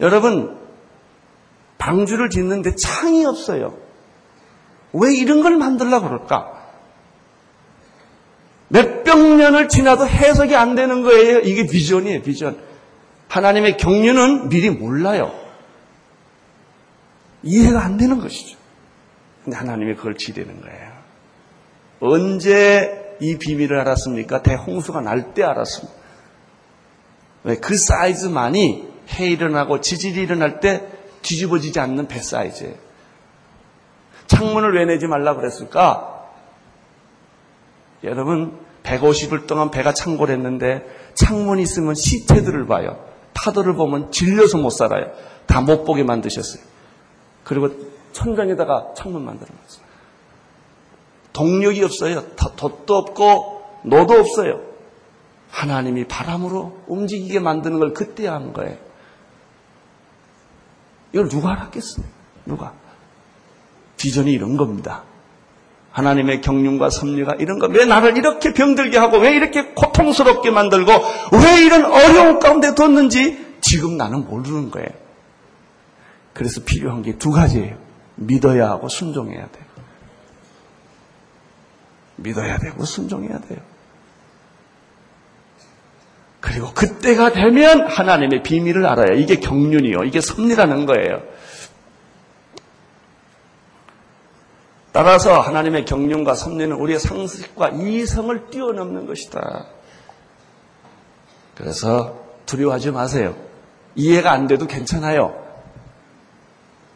여러분 0.00 0.58
방주를 1.76 2.30
짓는데 2.30 2.76
창이 2.76 3.26
없어요. 3.26 3.76
왜 4.92 5.14
이런 5.14 5.42
걸 5.42 5.56
만들려고 5.56 6.06
그럴까? 6.06 6.52
몇백 8.68 9.18
년을 9.18 9.68
지나도 9.68 10.06
해석이 10.06 10.54
안 10.56 10.74
되는 10.74 11.02
거예요. 11.02 11.40
이게 11.40 11.66
비전이에요, 11.66 12.22
비전. 12.22 12.58
하나님의 13.28 13.76
경륜은 13.76 14.48
미리 14.48 14.70
몰라요. 14.70 15.43
이해가 17.44 17.84
안 17.84 17.96
되는 17.96 18.20
것이죠. 18.20 18.56
근데 19.44 19.56
하나님이 19.56 19.94
그걸 19.94 20.16
지대는 20.16 20.60
거예요. 20.60 20.92
언제 22.00 23.16
이 23.20 23.36
비밀을 23.38 23.78
알았습니까? 23.80 24.42
대홍수가 24.42 25.00
날 25.02 25.34
때 25.34 25.42
알았습니다. 25.44 25.94
왜? 27.44 27.56
그 27.56 27.76
사이즈만이 27.76 28.88
해 29.10 29.26
일어나고 29.28 29.80
지질이 29.80 30.20
일어날 30.22 30.60
때 30.60 30.82
뒤집어지지 31.22 31.78
않는 31.80 32.08
배 32.08 32.20
사이즈예요. 32.20 32.74
창문을 34.26 34.74
왜 34.74 34.86
내지 34.86 35.06
말라 35.06 35.34
그랬을까? 35.34 36.10
여러분, 38.02 38.58
150일 38.82 39.46
동안 39.46 39.70
배가 39.70 39.92
창궐했는데 39.94 40.86
창문이 41.14 41.62
있으면 41.62 41.94
시체들을 41.94 42.66
봐요. 42.66 43.04
파도를 43.34 43.74
보면 43.74 44.10
질려서 44.10 44.58
못 44.58 44.70
살아요. 44.70 45.12
다 45.46 45.60
못 45.60 45.84
보게 45.84 46.02
만드셨어요. 46.02 46.62
그리고 47.44 47.70
천장에다가 48.12 48.94
창문 48.96 49.24
만들어 49.24 49.48
놨어요. 49.54 49.84
동력이 51.32 51.82
없어요. 51.84 52.22
돛도 52.36 52.96
없고 52.96 53.62
노도 53.84 54.14
없어요. 54.14 54.60
하나님이 55.50 56.04
바람으로 56.04 56.80
움직이게 56.86 57.38
만드는 57.38 57.78
걸 57.78 57.92
그때 57.92 58.26
한 58.26 58.52
거예요. 58.52 58.76
이걸 61.12 61.28
누가 61.28 61.52
알았겠어요? 61.52 62.04
누가? 62.46 62.72
비전이 63.96 64.32
이런 64.32 64.56
겁니다. 64.56 65.04
하나님의 65.92 66.40
경륜과 66.40 66.90
섭리가 66.90 67.36
이런 67.38 67.60
거, 67.60 67.68
왜 67.68 67.84
나를 67.84 68.16
이렇게 68.16 68.52
병들게 68.52 68.98
하고, 68.98 69.18
왜 69.18 69.36
이렇게 69.36 69.74
고통스럽게 69.74 70.50
만들고, 70.50 70.90
왜 70.90 71.64
이런 71.64 71.84
어려운 71.84 72.40
가운데 72.40 72.74
뒀는지 72.74 73.56
지금 73.60 73.96
나는 73.96 74.26
모르는 74.26 74.72
거예요. 74.72 74.88
그래서 76.34 76.60
필요한 76.64 77.02
게 77.02 77.16
두 77.16 77.30
가지예요. 77.30 77.78
믿어야 78.16 78.68
하고 78.70 78.88
순종해야 78.88 79.48
돼요. 79.50 79.64
믿어야 82.16 82.58
되고 82.58 82.84
순종해야 82.84 83.40
돼요. 83.40 83.60
그리고 86.40 86.72
그때가 86.74 87.32
되면 87.32 87.86
하나님의 87.86 88.42
비밀을 88.42 88.86
알아요. 88.86 89.16
이게 89.16 89.36
경륜이요. 89.36 90.04
이게 90.04 90.20
섭리라는 90.20 90.86
거예요. 90.86 91.22
따라서 94.92 95.40
하나님의 95.40 95.86
경륜과 95.86 96.34
섭리는 96.34 96.76
우리의 96.76 97.00
상식과 97.00 97.70
이성을 97.70 98.50
뛰어넘는 98.50 99.06
것이다. 99.06 99.66
그래서 101.56 102.22
두려워하지 102.46 102.92
마세요. 102.92 103.34
이해가 103.96 104.30
안 104.30 104.46
돼도 104.46 104.66
괜찮아요. 104.66 105.43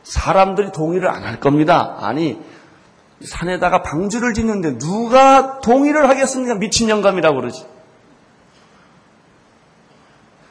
사람들이 0.09 0.73
동의를 0.73 1.09
안 1.09 1.23
할 1.23 1.38
겁니다. 1.38 1.97
아니, 2.01 2.40
산에다가 3.23 3.83
방주를 3.83 4.33
짓는데 4.33 4.79
누가 4.79 5.61
동의를 5.61 6.09
하겠습니까? 6.09 6.55
미친 6.55 6.88
영감이라고 6.88 7.37
그러지. 7.37 7.66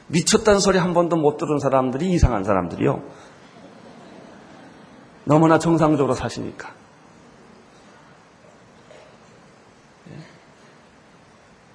미쳤다는 0.08 0.60
소리 0.60 0.78
한 0.78 0.94
번도 0.94 1.16
못 1.16 1.38
들은 1.38 1.60
사람들이 1.60 2.12
이상한 2.12 2.44
사람들이요. 2.44 3.02
너무나 5.26 5.60
정상적으로 5.60 6.14
사시니까. 6.14 6.70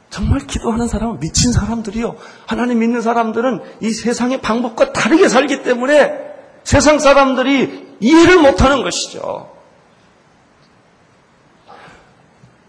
정말 0.09 0.41
기도하는 0.41 0.87
사람은 0.87 1.21
미친 1.21 1.53
사람들이요. 1.53 2.17
하나님 2.47 2.79
믿는 2.81 3.01
사람들은 3.01 3.61
이 3.81 3.91
세상의 3.91 4.41
방법과 4.43 4.93
다르게 4.93 5.27
살기 5.29 5.63
때문에 5.63 6.32
세상 6.65 6.99
사람들이 6.99 7.97
이해를 8.01 8.41
못하는 8.41 8.83
것이죠. 8.83 9.53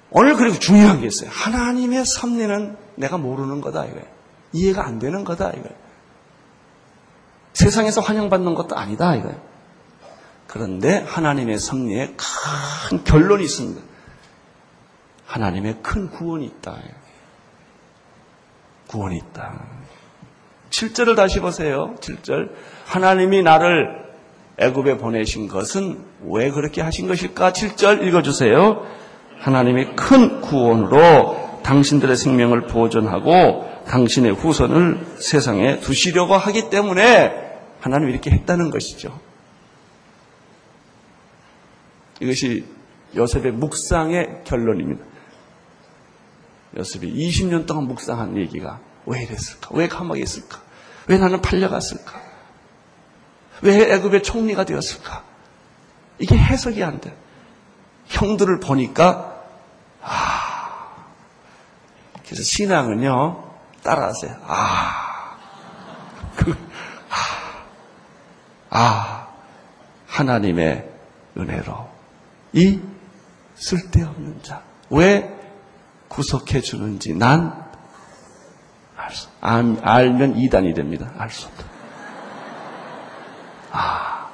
오늘 0.10 0.36
그리고 0.36 0.60
중요한 0.60 1.02
게 1.02 1.08
있어요. 1.08 1.30
하나님의 1.32 2.06
섭리는 2.06 2.78
내가 2.96 3.18
모르는 3.18 3.62
거다 3.62 3.86
이거예요. 3.86 4.06
이해가 4.52 4.86
안 4.86 5.00
되는 5.00 5.24
거다 5.24 5.50
이거예요. 5.50 5.76
세상에서 7.54 8.02
환영받는 8.02 8.54
것도 8.54 8.76
아니다 8.76 9.16
이거예요. 9.16 9.42
그런데 10.48 11.00
하나님의 11.00 11.58
섭리에 11.58 12.16
큰 12.90 13.04
결론이 13.04 13.44
있습니다. 13.44 13.82
하나님의 15.26 15.82
큰 15.82 16.12
구원이 16.12 16.46
있다. 16.46 16.78
구원이 18.88 19.18
있다. 19.18 19.66
7절을 20.70 21.16
다시 21.16 21.40
보세요. 21.40 21.96
7절. 22.00 22.52
하나님이 22.86 23.44
나를 23.44 24.04
애굽에 24.58 24.98
보내신 24.98 25.48
것은 25.48 26.04
왜 26.26 26.52
그렇게 26.52 26.82
하신 26.82 27.08
것일까? 27.08 27.54
7절 27.54 28.06
읽어주세요. 28.08 28.86
하나님이 29.40 29.96
큰 29.96 30.42
구원으로 30.42 31.62
당신들의 31.64 32.16
생명을 32.16 32.68
보존하고 32.68 33.70
당신의 33.88 34.34
후손을 34.34 35.06
세상에 35.18 35.80
두시려고 35.80 36.36
하기 36.36 36.70
때문에 36.70 37.34
하나님이 37.82 38.12
이렇게 38.14 38.32
했다는 38.32 38.70
것이죠. 38.70 39.20
이것이 42.22 42.66
요셉의 43.16 43.52
묵상의 43.54 44.42
결론입니다. 44.46 45.04
요셉이 46.78 47.14
20년 47.14 47.66
동안 47.66 47.86
묵상한 47.86 48.38
얘기가 48.38 48.80
왜 49.06 49.24
이랬을까? 49.24 49.70
왜 49.72 49.88
감옥에 49.88 50.22
있을까? 50.22 50.62
왜 51.08 51.18
나는 51.18 51.42
팔려갔을까? 51.42 52.33
왜 53.62 53.94
애굽의 53.94 54.24
총리가 54.24 54.66
되었을까? 54.66 55.24
이게 56.20 56.38
해석이 56.38 56.84
안 56.84 57.00
돼. 57.00 57.16
형들을 58.08 58.60
보니까 58.60 59.42
아 60.02 60.96
그래서 62.26 62.44
신앙은요 62.44 63.52
따라하세요. 63.84 64.38
아, 64.48 65.38
그, 66.36 66.52
아, 67.10 68.70
아 68.70 69.28
하나님의 70.08 70.90
은혜로 71.38 71.90
이 72.54 72.80
쓸데없는 73.56 74.44
자. 74.44 74.62
왜 74.90 75.34
구속해 76.08 76.62
주는지 76.62 77.14
난 77.14 77.64
알 79.04 79.12
수, 79.12 79.28
알면 79.42 80.38
이단이 80.38 80.74
됩니다. 80.74 81.12
알 81.18 81.30
수 81.30 81.48
없다. 81.48 81.66
아. 83.74 84.30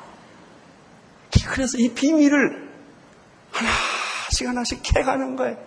그래서 1.47 1.77
이 1.77 1.89
비밀을 1.93 2.69
하나씩 3.51 4.47
하나씩 4.47 4.81
캐가는 4.83 5.35
거예요. 5.35 5.57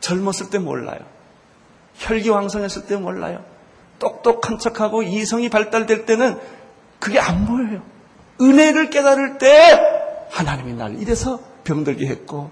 젊었을 0.00 0.50
때 0.50 0.58
몰라요. 0.58 0.98
혈기왕성했을 1.94 2.86
때 2.86 2.96
몰라요. 2.96 3.44
똑똑한 3.98 4.58
척하고 4.58 5.02
이성이 5.02 5.48
발달될 5.48 6.06
때는 6.06 6.38
그게 6.98 7.18
안 7.18 7.46
보여요. 7.46 7.82
은혜를 8.40 8.90
깨달을 8.90 9.38
때 9.38 9.80
하나님이 10.30 10.74
나를 10.74 11.00
이래서 11.00 11.40
병들게 11.64 12.06
했고, 12.06 12.50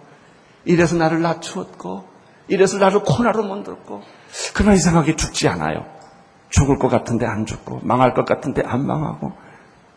이래서 0.65 0.97
나를 0.97 1.23
낮추었고, 1.23 2.09
이래서 2.49 2.79
나를 2.79 3.03
코나로 3.03 3.45
만들었고, 3.45 4.03
그러나 4.55 4.75
이상하게 4.75 5.17
죽지 5.17 5.47
않아요. 5.49 5.87
죽을 6.51 6.79
것 6.79 6.89
같은데 6.89 7.27
안 7.27 7.47
죽고, 7.47 7.81
망할 7.83 8.15
것 8.15 8.25
같은데 8.25 8.63
안 8.65 8.87
망하고, 8.87 9.33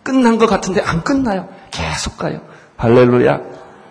끝난 0.09 0.39
것 0.39 0.47
같은데 0.47 0.81
안 0.81 1.03
끝나요. 1.03 1.47
계속 1.69 2.17
가요. 2.17 2.41
할렐루야. 2.77 3.39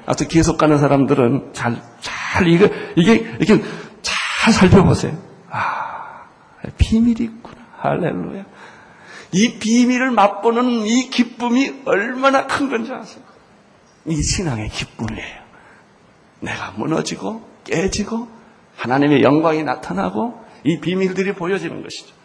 아무튼 0.04 0.26
계속 0.26 0.59
가는 0.59 0.76
사람들은 0.78 1.50
잘, 1.52 1.81
잘, 2.00 2.48
이거, 2.48 2.68
이게, 2.96 3.37
이게 3.40 3.62
잘 4.02 4.52
살펴보세요. 4.52 5.16
아, 5.48 6.24
비밀이 6.76 7.16
있구나. 7.20 7.57
할렐루야. 7.78 8.44
이 9.31 9.59
비밀을 9.59 10.11
맛보는 10.11 10.87
이 10.87 11.11
기쁨이 11.11 11.83
얼마나 11.85 12.46
큰 12.46 12.68
건지 12.68 12.92
아세요? 12.92 13.22
이 14.07 14.20
신앙의 14.20 14.70
기쁨이에요. 14.70 15.38
내가 16.40 16.72
무너지고, 16.72 17.46
깨지고, 17.64 18.28
하나님의 18.76 19.22
영광이 19.22 19.62
나타나고 19.62 20.42
이 20.64 20.81
비밀들이 20.81 21.35
보여지는 21.35 21.83
것이죠. 21.83 22.17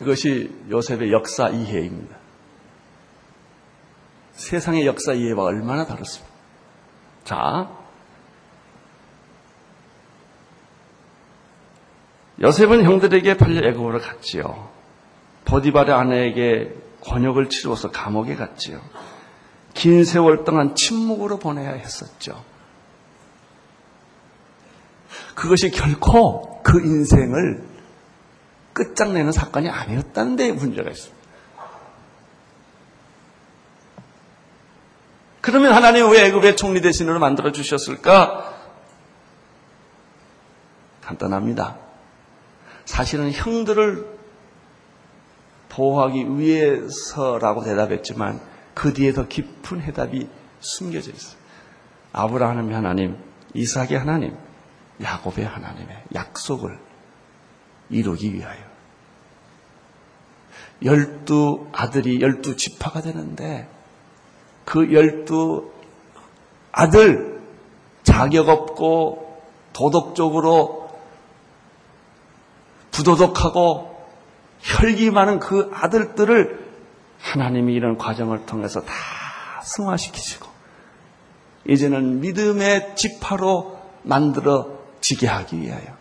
이것이 0.00 0.50
요셉의 0.70 1.12
역사 1.12 1.48
이해입니다. 1.48 2.16
세상의 4.32 4.86
역사 4.86 5.12
이해와 5.12 5.44
얼마나 5.44 5.84
다릅습니까? 5.84 6.32
자, 7.24 7.70
요셉은 12.40 12.84
형들에게 12.84 13.36
팔려 13.36 13.68
애굽으로 13.68 13.98
갔지요. 13.98 14.70
보디발의 15.44 15.94
아내에게 15.94 16.74
권역을 17.00 17.48
치루어서 17.48 17.90
감옥에 17.90 18.36
갔지요. 18.36 18.80
긴 19.74 20.04
세월 20.04 20.44
동안 20.44 20.74
침묵으로 20.74 21.38
보내야 21.38 21.72
했었죠. 21.72 22.44
그것이 25.34 25.70
결코 25.70 26.62
그 26.62 26.80
인생을 26.80 27.77
끝장내는 28.78 29.32
사건이 29.32 29.68
아니었다는 29.68 30.36
데 30.36 30.52
문제가 30.52 30.88
있습니다. 30.88 31.18
그러면 35.40 35.72
하나님 35.72 36.08
왜 36.10 36.26
애굽의 36.26 36.56
총리 36.56 36.80
대신으로 36.80 37.18
만들어 37.18 37.50
주셨을까? 37.50 38.54
간단합니다. 41.00 41.78
사실은 42.84 43.32
형들을 43.32 44.18
보호하기 45.70 46.38
위해서라고 46.38 47.64
대답했지만 47.64 48.40
그 48.74 48.92
뒤에 48.92 49.12
더 49.12 49.26
깊은 49.26 49.80
해답이 49.82 50.28
숨겨져 50.60 51.10
있어요. 51.10 51.38
아브라함의 52.12 52.74
하나님, 52.74 53.16
이삭의 53.54 53.98
하나님, 53.98 54.36
야곱의 55.02 55.44
하나님의 55.44 56.04
약속을 56.14 56.78
이루기 57.90 58.34
위하여. 58.34 58.67
열두 60.84 61.68
아들이 61.72 62.20
열두 62.20 62.56
지파가 62.56 63.00
되는데 63.00 63.68
그 64.64 64.92
열두 64.92 65.70
아들 66.72 67.40
자격 68.02 68.48
없고 68.48 69.42
도덕적으로 69.72 70.90
부도덕하고 72.90 73.96
혈기 74.60 75.10
많은 75.10 75.38
그 75.38 75.70
아들들을 75.72 76.66
하나님이 77.18 77.74
이런 77.74 77.96
과정을 77.96 78.46
통해서 78.46 78.80
다 78.82 78.92
승화시키시고 79.62 80.46
이제는 81.68 82.20
믿음의 82.20 82.96
지파로 82.96 83.78
만들어지게 84.02 85.26
하기 85.26 85.60
위하여 85.60 85.98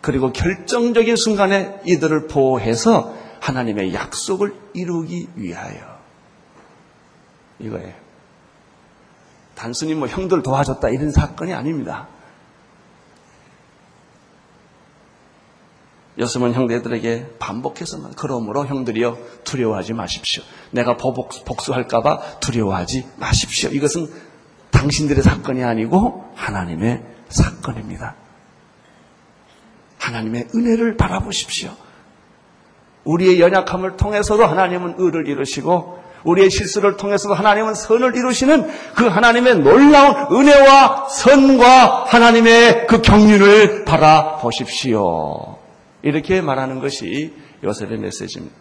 그리고 0.00 0.32
결정적인 0.32 1.16
순간에 1.16 1.80
이들을 1.84 2.28
보호해서 2.28 3.12
하나님의 3.46 3.94
약속을 3.94 4.56
이루기 4.74 5.28
위하여. 5.36 6.00
이거예요. 7.60 7.94
단순히 9.54 9.94
뭐 9.94 10.08
형들 10.08 10.42
도와줬다 10.42 10.88
이런 10.88 11.12
사건이 11.12 11.54
아닙니다. 11.54 12.08
요셉은 16.18 16.54
형제들에게 16.54 17.36
반복해서만 17.38 18.14
그러므로 18.16 18.66
형들이여 18.66 19.16
두려워하지 19.44 19.92
마십시오. 19.92 20.42
내가 20.72 20.96
복수할까봐 20.96 22.40
두려워하지 22.40 23.08
마십시오. 23.16 23.70
이것은 23.70 24.10
당신들의 24.72 25.22
사건이 25.22 25.62
아니고 25.62 26.32
하나님의 26.34 27.04
사건입니다. 27.28 28.16
하나님의 29.98 30.48
은혜를 30.52 30.96
바라보십시오. 30.96 31.85
우리의 33.06 33.40
연약함을 33.40 33.96
통해서도 33.96 34.44
하나님은 34.44 34.96
의를 34.98 35.26
이루시고 35.28 36.04
우리의 36.24 36.50
실수를 36.50 36.96
통해서도 36.96 37.34
하나님은 37.34 37.74
선을 37.74 38.16
이루시는 38.16 38.68
그 38.94 39.06
하나님의 39.06 39.60
놀라운 39.60 40.26
은혜와 40.32 41.08
선과 41.08 42.04
하나님의 42.08 42.88
그 42.88 43.00
경륜을 43.00 43.84
바라보십시오. 43.84 45.56
이렇게 46.02 46.40
말하는 46.40 46.80
것이 46.80 47.32
요셉의 47.62 47.98
메시지입니다. 47.98 48.56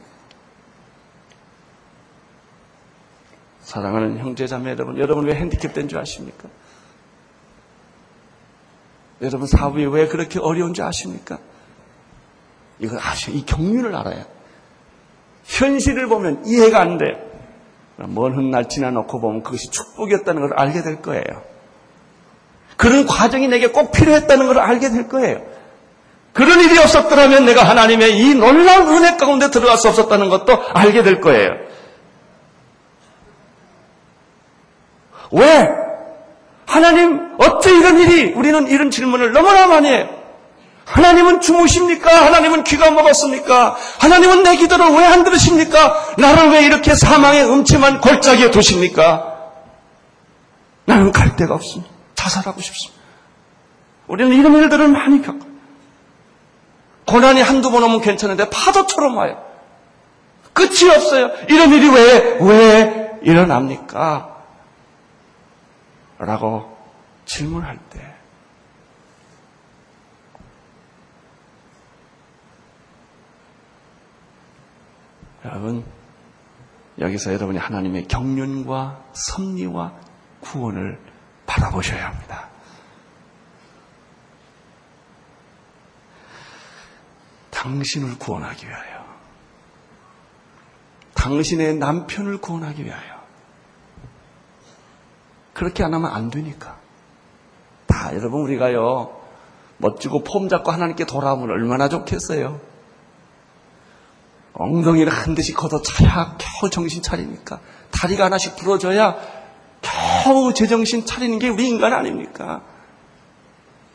사랑하는 3.62 4.20
형제자매 4.20 4.72
여러분, 4.72 5.00
여러분 5.00 5.26
왜 5.26 5.34
핸디캡된 5.34 5.88
줄 5.88 5.98
아십니까? 5.98 6.48
여러분 9.22 9.48
사업이 9.48 9.84
왜 9.86 10.08
그렇게 10.08 10.40
어려운 10.40 10.76
줄 10.76 10.86
아십니까? 10.86 11.40
이걸 12.78 13.00
아셔. 13.00 13.32
이 13.32 13.44
경륜을 13.44 13.96
알아야. 13.96 14.35
현실을 15.46 16.08
보면 16.08 16.46
이해가 16.46 16.82
안 16.82 16.98
돼. 16.98 17.24
먼 17.98 18.36
훗날 18.36 18.68
지나놓고 18.68 19.22
보면 19.22 19.44
그것이 19.44 19.70
축복이었다는 19.70 20.42
걸 20.42 20.60
알게 20.60 20.82
될 20.82 21.02
거예요. 21.02 21.24
그런 22.78 23.06
과정이 23.06 23.48
내게 23.48 23.68
꼭 23.68 23.92
필요했다는 23.92 24.48
걸 24.48 24.60
알게 24.60 24.90
될 24.90 25.08
거예요. 25.08 25.42
그런 26.34 26.60
일이 26.60 26.78
없었더라면 26.78 27.46
내가 27.46 27.64
하나님의 27.64 28.20
이 28.20 28.36
놀라운 28.36 28.90
은혜 28.90 29.16
가운데 29.16 29.50
들어갈 29.50 29.78
수 29.78 29.88
없었다는 29.88 30.30
것도 30.30 30.62
알게 30.74 31.04
될 31.04 31.22
거예요. 31.22 31.52
왜? 35.32 35.70
하나님, 36.66 37.36
어째 37.38 37.78
이런 37.78 38.00
일이, 38.00 38.34
우리는 38.34 38.68
이런 38.68 38.92
질문을 38.92 39.32
너무나 39.32 39.68
많이 39.68 39.88
해요. 39.88 40.25
하나님은 40.86 41.42
주무십니까? 41.42 42.26
하나님은 42.26 42.64
귀가 42.64 42.92
먹었습니까? 42.92 43.76
하나님은 44.00 44.44
내 44.44 44.56
기도를 44.56 44.86
왜 44.92 45.06
안 45.06 45.24
들으십니까? 45.24 46.14
나를 46.18 46.52
왜 46.52 46.66
이렇게 46.66 46.94
사망의 46.94 47.46
음침한 47.50 48.02
골짜기에 48.02 48.52
두십니까? 48.52 49.34
나는 50.86 51.12
갈 51.12 51.36
데가 51.36 51.56
없습니다. 51.56 51.92
자살하고 52.16 52.62
싶습니다. 52.62 53.02
우리는 54.08 54.32
이런 54.38 54.54
일들을 54.56 54.88
많이 54.90 55.22
겪어요. 55.24 55.56
고난이 57.08 57.42
한두 57.42 57.72
번 57.72 57.84
오면 57.84 58.02
괜찮은데 58.02 58.50
파도처럼 58.50 59.16
와요. 59.18 59.44
끝이 60.54 60.90
없어요. 60.90 61.32
이런 61.50 61.72
일이 61.74 61.90
왜, 61.90 62.38
왜 62.42 63.20
일어납니까? 63.24 64.36
라고 66.20 66.78
질문할 67.26 67.78
때 67.92 68.00
여러분 75.46 75.86
여기서 77.00 77.34
여러분이 77.34 77.60
하나님의 77.60 78.08
경륜과 78.08 79.04
섭리와 79.14 79.94
구원을 80.42 81.00
바라보셔야 81.46 82.08
합니다. 82.08 82.50
당신을 87.52 88.18
구원하기 88.18 88.68
위하여 88.68 89.06
당신의 91.14 91.76
남편을 91.78 92.40
구원하기 92.40 92.84
위하여 92.84 93.16
그렇게 95.54 95.84
안 95.84 95.94
하면 95.94 96.12
안 96.12 96.30
되니까. 96.30 96.78
다 97.88 98.14
여러분 98.14 98.42
우리가요 98.42 99.22
멋지고 99.78 100.24
폼 100.24 100.50
잡고 100.50 100.72
하나님께 100.72 101.06
돌아오면 101.06 101.50
얼마나 101.52 101.88
좋겠어요. 101.88 102.60
엉덩이를 104.58 105.12
한 105.12 105.36
대씩 105.36 105.56
걷어차야 105.56 106.38
겨우 106.38 106.70
정신 106.70 107.02
차리니까 107.02 107.60
다리가 107.92 108.26
하나씩 108.26 108.56
부러져야 108.56 109.16
겨우 109.82 110.54
제정신 110.54 111.06
차리는 111.06 111.38
게 111.40 111.50
우리 111.50 111.68
인간 111.68 111.94
아닙니까? 111.94 112.62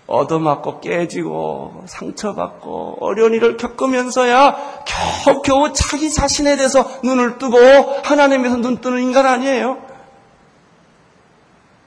얻어맞고 0.07 0.81
깨지고 0.81 1.85
상처받고 1.87 2.99
어려운 3.01 3.33
일을 3.33 3.57
겪으면서야 3.57 4.85
겨우겨우 5.25 5.73
자기 5.73 6.11
자신에 6.11 6.57
대해서 6.57 7.01
눈을 7.05 7.39
뜨고 7.39 7.57
하나님에서 8.03 8.57
눈 8.57 8.81
뜨는 8.81 9.01
인간 9.03 9.27
아니에요? 9.27 9.79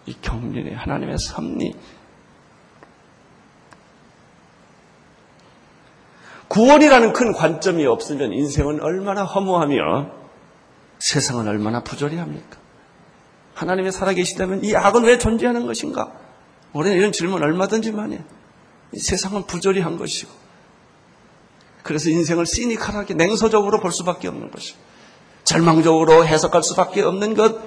이 0.06 0.16
경륜의 0.22 0.74
하나님의 0.76 1.18
섭리. 1.18 1.74
구원이라는 6.54 7.14
큰 7.14 7.34
관점이 7.34 7.84
없으면 7.88 8.32
인생은 8.32 8.80
얼마나 8.84 9.24
허무하며 9.24 10.12
세상은 11.00 11.48
얼마나 11.48 11.82
부조리합니까? 11.82 12.58
하나님의 13.56 13.92
살아계시다면 13.92 14.64
이 14.64 14.76
악은 14.76 15.04
왜 15.04 15.18
존재하는 15.18 15.66
것인가? 15.66 16.12
우리는 16.72 16.96
이런 16.96 17.12
질문 17.12 17.42
얼마든지 17.42 17.92
많이 17.92 18.16
해요. 18.16 18.24
이 18.92 19.00
세상은 19.00 19.48
부조리한 19.48 19.98
것이고 19.98 20.32
그래서 21.82 22.12
인생을 22.12 22.46
시니컬하게 22.46 23.16
냉소적으로 23.16 23.80
볼 23.80 23.92
수밖에 23.92 24.28
없는 24.28 24.52
것이고 24.52 24.78
절망적으로 25.46 26.24
해석할 26.24 26.62
수밖에 26.62 27.02
없는 27.02 27.34
것 27.34 27.58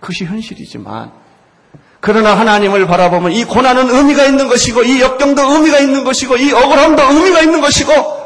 그것이 0.00 0.24
현실이지만 0.24 1.12
그러나 2.00 2.38
하나님을 2.38 2.86
바라보면 2.86 3.32
이 3.32 3.44
고난은 3.44 3.90
의미가 3.90 4.24
있는 4.24 4.48
것이고 4.48 4.82
이 4.84 5.02
역경도 5.02 5.42
의미가 5.42 5.78
있는 5.80 6.04
것이고 6.04 6.38
이 6.38 6.52
억울함도 6.52 7.02
의미가 7.02 7.42
있는 7.42 7.60
것이고 7.60 8.19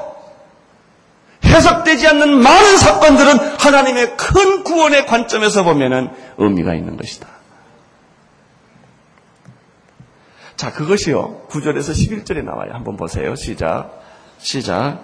해석되지 1.55 2.09
않는 2.09 2.43
많은 2.43 2.77
사건들은 2.79 3.39
하나님의 3.59 4.17
큰 4.17 4.65
구원의 4.65 5.07
관점에서 5.07 5.63
보면은 5.65 6.11
의미가 6.39 6.75
있는 6.75 6.97
것이다. 6.97 7.29
자, 10.57 10.73
그것이요. 10.73 11.43
9절에서 11.49 11.93
11절에 12.25 12.45
나와요. 12.45 12.73
한번 12.73 12.97
보세요. 12.97 13.35
시작. 13.35 14.01
시작. 14.39 15.01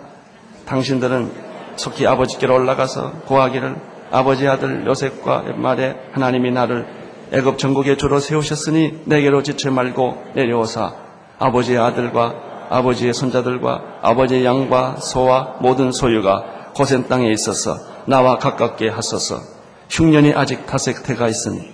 당신들은 0.66 1.32
속히 1.76 2.06
아버지께로 2.06 2.54
올라가서 2.54 3.22
고하기를 3.26 3.76
아버지 4.10 4.46
아들 4.46 4.86
요셉과 4.86 5.44
말에 5.56 5.96
하나님이 6.12 6.50
나를 6.50 6.86
애굽 7.32 7.58
전국에 7.58 7.96
주로 7.96 8.18
세우셨으니 8.18 9.02
내게로 9.04 9.42
지체 9.42 9.70
말고 9.70 10.32
내려오사 10.34 10.94
아버지의 11.38 11.78
아들과 11.78 12.49
아버지의 12.70 13.12
손자들과 13.12 13.98
아버지의 14.00 14.44
양과 14.44 14.96
소와 14.96 15.56
모든 15.60 15.92
소유가 15.92 16.70
고센 16.74 17.08
땅에 17.08 17.30
있어서 17.32 17.76
나와 18.06 18.38
가깝게 18.38 18.88
하소서 18.88 19.40
흉년이 19.90 20.32
아직 20.34 20.66
다색 20.66 21.02
태가 21.02 21.28
있으니 21.28 21.68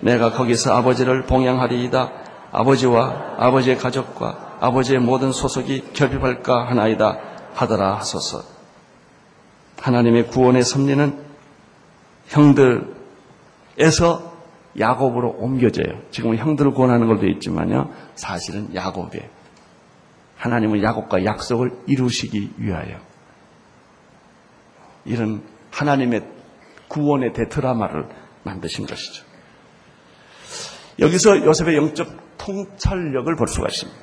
내가 0.00 0.30
거기서 0.30 0.74
아버지를 0.74 1.24
봉양하리이다 1.24 2.12
아버지와 2.52 3.36
아버지의 3.38 3.78
가족과 3.78 4.58
아버지의 4.60 5.00
모든 5.00 5.32
소속이 5.32 5.92
결핍할까 5.94 6.68
하나이다 6.68 7.18
하더라 7.54 7.96
하소서 7.96 8.42
하나님의 9.80 10.28
구원의 10.28 10.62
섭리는 10.62 11.18
형들에서 12.28 12.92
야곱으로 14.78 15.36
옮겨져요. 15.38 16.00
지금은 16.10 16.38
형들을 16.38 16.72
구원하는 16.72 17.08
걸도 17.08 17.26
있지만요. 17.26 17.90
사실은 18.14 18.74
야곱이에요. 18.74 19.41
하나님은 20.42 20.82
야곱과 20.82 21.24
약속을 21.24 21.70
이루시기 21.86 22.50
위하여 22.56 22.98
이런 25.04 25.40
하나님의 25.70 26.22
구원의 26.88 27.32
대드라마를 27.32 28.08
만드신 28.42 28.86
것이죠. 28.86 29.24
여기서 30.98 31.44
요셉의 31.44 31.76
영적 31.76 32.38
통찰력을 32.38 33.36
볼 33.36 33.46
수가 33.46 33.68
있습니다. 33.68 34.00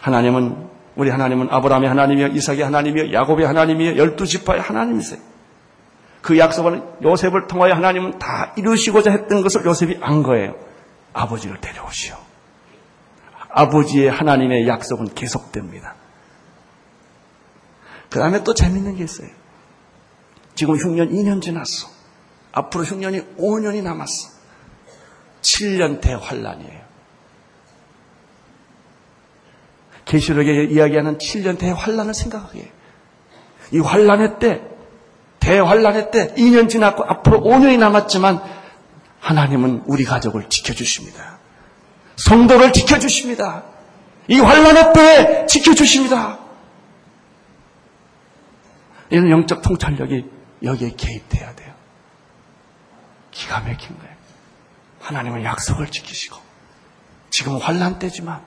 하나님은 0.00 0.68
우리 0.96 1.10
하나님은 1.10 1.48
아브라함의 1.50 1.88
하나님이요 1.88 2.26
이삭의 2.28 2.64
하나님이요 2.64 3.12
야곱의 3.12 3.46
하나님이요 3.46 3.96
열두 3.96 4.26
지파의 4.26 4.60
하나님이세요. 4.60 5.20
그 6.22 6.36
약속을 6.38 6.82
요셉을 7.04 7.46
통하여 7.46 7.74
하나님은 7.74 8.18
다 8.18 8.52
이루시고자 8.56 9.12
했던 9.12 9.42
것을 9.42 9.64
요셉이 9.64 9.98
안 10.00 10.24
거예요. 10.24 10.56
아버지를 11.12 11.60
데려오시오. 11.60 12.33
아버지의 13.54 14.10
하나님의 14.10 14.66
약속은 14.66 15.14
계속됩니다. 15.14 15.94
그 18.10 18.18
다음에 18.18 18.42
또 18.42 18.52
재밌는 18.52 18.96
게 18.96 19.04
있어요. 19.04 19.28
지금 20.54 20.76
흉년 20.76 21.10
2년 21.10 21.40
지났어. 21.40 21.88
앞으로 22.52 22.84
흉년이 22.84 23.36
5년이 23.38 23.82
남았어. 23.82 24.34
7년 25.42 26.00
대환란이에요. 26.00 26.84
계시록에 30.04 30.64
이야기하는 30.64 31.18
7년 31.18 31.58
대환란을 31.58 32.14
생각하게 32.14 32.60
해요. 32.60 32.68
이 33.72 33.78
환란의 33.78 34.38
때, 34.38 34.62
대환란의 35.40 36.10
때 36.10 36.34
2년 36.34 36.68
지났고 36.68 37.04
앞으로 37.04 37.40
5년이 37.40 37.78
남았지만 37.78 38.42
하나님은 39.20 39.84
우리 39.86 40.04
가족을 40.04 40.48
지켜주십니다. 40.48 41.33
성도를 42.16 42.72
지켜주십니다. 42.72 43.64
이 44.28 44.38
환란의 44.38 44.92
때에 44.92 45.46
지켜주십니다. 45.46 46.38
이런 49.10 49.30
영적 49.30 49.62
통찰력이 49.62 50.24
여기에 50.62 50.94
개입돼야 50.96 51.54
돼요. 51.54 51.72
기가 53.30 53.60
막힌 53.60 53.98
거예요. 53.98 54.14
하나님은 55.00 55.44
약속을 55.44 55.88
지키시고 55.88 56.38
지금은 57.30 57.60
환란 57.60 57.98
때지만 57.98 58.40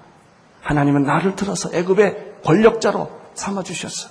하나님은 0.61 1.03
나를 1.03 1.35
들어서 1.35 1.69
애굽의 1.73 2.37
권력자로 2.43 3.11
삼아 3.35 3.63
주셨어. 3.63 4.09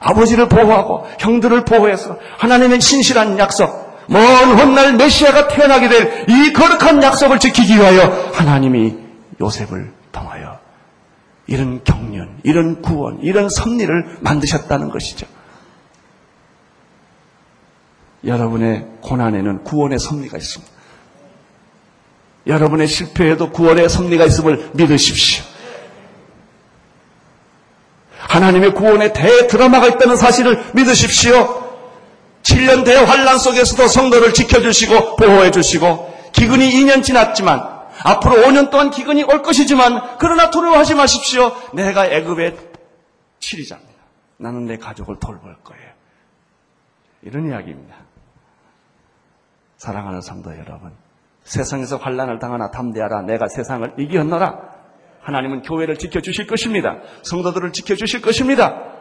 아버지를 0.00 0.48
보호하고 0.48 1.08
형들을 1.18 1.64
보호해서 1.64 2.18
하나님의 2.38 2.80
신실한 2.80 3.38
약속, 3.38 3.77
먼 4.08 4.22
훗날 4.58 4.94
메시아가 4.94 5.48
태어나게 5.48 5.88
될 5.88 6.24
이 6.28 6.52
거룩한 6.52 7.02
약속을 7.02 7.38
지키기 7.38 7.76
위하여 7.76 8.30
하나님이 8.32 8.96
요셉을 9.40 9.92
통하여 10.12 10.58
이런 11.46 11.82
경륜, 11.84 12.38
이런 12.42 12.82
구원, 12.82 13.20
이런 13.22 13.48
섭리를 13.48 14.18
만드셨다는 14.20 14.90
것이죠. 14.90 15.26
여러분의 18.24 18.86
고난에는 19.00 19.64
구원의 19.64 19.98
섭리가 19.98 20.36
있습니다. 20.36 20.72
여러분의 22.46 22.86
실패에도 22.88 23.50
구원의 23.50 23.88
섭리가 23.88 24.24
있음을 24.24 24.70
믿으십시오. 24.74 25.44
하나님의 28.18 28.74
구원의 28.74 29.12
대드라마가 29.12 29.86
있다는 29.88 30.16
사실을 30.16 30.62
믿으십시오. 30.74 31.67
7년 32.42 32.84
대환란 32.84 33.38
속에서도 33.38 33.88
성도를 33.88 34.32
지켜주시고 34.32 35.16
보호해주시고 35.16 36.30
기근이 36.32 36.70
2년 36.70 37.02
지났지만 37.02 37.78
앞으로 38.04 38.36
5년 38.42 38.70
동안 38.70 38.90
기근이 38.90 39.24
올 39.24 39.42
것이지만 39.42 40.18
그러나 40.18 40.50
두려워하지 40.50 40.94
마십시오. 40.94 41.52
내가 41.72 42.06
애굽의 42.06 42.56
7이자입니다. 43.40 43.98
나는 44.38 44.66
내 44.66 44.76
가족을 44.76 45.18
돌볼 45.18 45.56
거예요. 45.64 45.88
이런 47.22 47.48
이야기입니다. 47.48 47.96
사랑하는 49.76 50.20
성도 50.20 50.50
여러분, 50.56 50.92
세상에서 51.44 51.96
환란을 51.96 52.38
당하나 52.38 52.70
담대하라. 52.70 53.22
내가 53.22 53.48
세상을 53.48 53.94
이기었노라. 53.98 54.78
하나님은 55.22 55.62
교회를 55.62 55.98
지켜주실 55.98 56.46
것입니다. 56.46 56.98
성도들을 57.22 57.72
지켜주실 57.72 58.22
것입니다. 58.22 58.97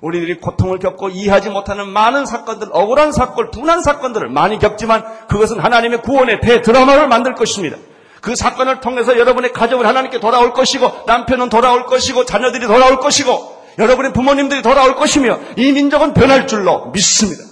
우리들이 0.00 0.38
고통을 0.40 0.78
겪고 0.78 1.08
이해하지 1.10 1.50
못하는 1.50 1.88
많은 1.88 2.26
사건들, 2.26 2.68
억울한 2.72 3.12
사건, 3.12 3.50
분한 3.50 3.82
사건들을 3.82 4.28
많이 4.28 4.58
겪지만 4.58 5.04
그것은 5.28 5.58
하나님의 5.58 6.02
구원의 6.02 6.40
대드라마를 6.40 7.08
만들 7.08 7.34
것입니다. 7.34 7.76
그 8.20 8.34
사건을 8.34 8.80
통해서 8.80 9.18
여러분의 9.18 9.52
가족을 9.52 9.86
하나님께 9.86 10.20
돌아올 10.20 10.52
것이고 10.52 11.04
남편은 11.06 11.48
돌아올 11.48 11.86
것이고 11.86 12.24
자녀들이 12.24 12.66
돌아올 12.66 12.98
것이고 12.98 13.58
여러분의 13.78 14.12
부모님들이 14.12 14.62
돌아올 14.62 14.96
것이며 14.96 15.38
이 15.56 15.72
민족은 15.72 16.14
변할 16.14 16.46
줄로 16.46 16.90
믿습니다. 16.90 17.44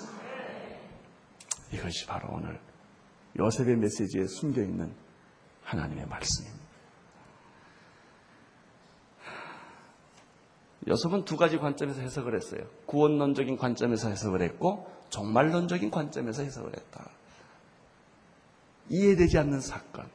이것이 1.73 2.07
바로 2.07 2.29
오늘 2.33 2.59
요셉의 3.39 3.77
메시지에 3.77 4.27
숨겨 4.27 4.61
있는 4.61 4.93
하나님의 5.65 6.07
말씀입니다. 6.09 6.56
요셉은 10.89 11.25
두 11.25 11.37
가지 11.37 11.59
관점에서 11.59 12.01
해석을 12.01 12.35
했어요. 12.35 12.63
구원론적인 12.87 13.57
관점에서 13.57 14.09
해석을 14.09 14.43
했고 14.43 14.91
종말론적인 15.11 15.91
관점에서 15.91 16.43
해석을 16.43 16.73
했다. 16.77 17.11
이해되지 18.89 19.39
않는 19.39 19.61
사건. 19.61 20.07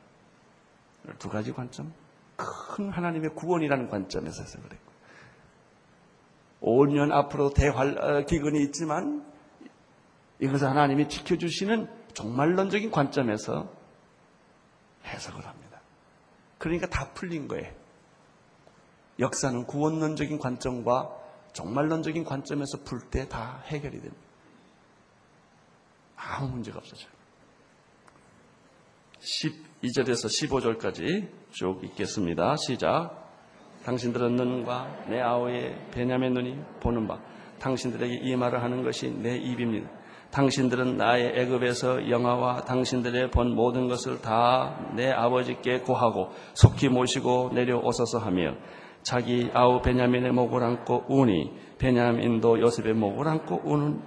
두 1.20 1.30
가지 1.30 1.52
관점. 1.52 1.94
큰 2.38 2.90
하나님의 2.90 3.32
구원이라는 3.36 3.90
관점에서 3.90 4.44
해석을 4.44 4.72
했고 4.72 4.92
5년 6.62 7.12
앞으로 7.12 7.52
대활 7.52 7.98
어, 7.98 8.26
기근이 8.26 8.62
있지만 8.64 9.26
이것을 10.40 10.68
하나님이 10.68 11.10
지켜주시는 11.10 11.88
종말론적인 12.14 12.92
관점에서 12.92 13.72
해석을 15.06 15.46
합니다. 15.46 15.82
그러니까 16.58 16.88
다 16.88 17.12
풀린 17.14 17.48
거예요. 17.48 17.81
역사는 19.20 19.66
구원론적인 19.66 20.40
관점과 20.40 21.10
종말론적인 21.54 22.24
관점에서 22.24 22.80
풀 22.84 23.00
때 23.10 23.28
다 23.28 23.62
해결이 23.68 24.00
됩니다. 24.00 24.22
아무 26.16 26.50
문제가 26.50 26.78
없어져요. 26.80 27.10
12절에서 29.20 30.50
15절까지 30.50 31.28
쭉 31.52 31.84
읽겠습니다. 31.84 32.56
시작. 32.58 33.18
당신들은 33.86 34.36
눈과 34.36 35.06
내 35.10 35.20
아우의 35.20 35.76
베냐민 35.92 36.34
눈이 36.34 36.56
보는 36.82 37.08
바 37.08 37.20
당신들에게 37.60 38.20
이 38.24 38.36
말을 38.36 38.62
하는 38.64 38.84
것이 38.84 39.10
내 39.12 39.38
입입니다. 39.38 39.90
당신들은 40.32 40.98
나의 40.98 41.34
애굽에서 41.36 42.10
영화와 42.10 42.62
당신들의 42.64 43.32
본 43.32 43.54
모든 43.54 43.88
것을 43.88 44.22
다 44.22 44.92
내 44.96 45.12
아버지께 45.12 45.80
고하고 45.80 46.30
속히 46.54 46.90
모시고 46.90 47.52
내려오소서 47.54 48.20
하며 48.20 48.56
자기 49.04 49.50
아우 49.54 49.82
베냐민의 49.82 50.32
목을 50.32 50.64
안고 50.64 51.06
우니 51.08 51.52
베냐민도 51.78 52.60
요셉의 52.60 52.94
목을 52.94 53.28
안고 53.28 53.62
우는 53.64 54.02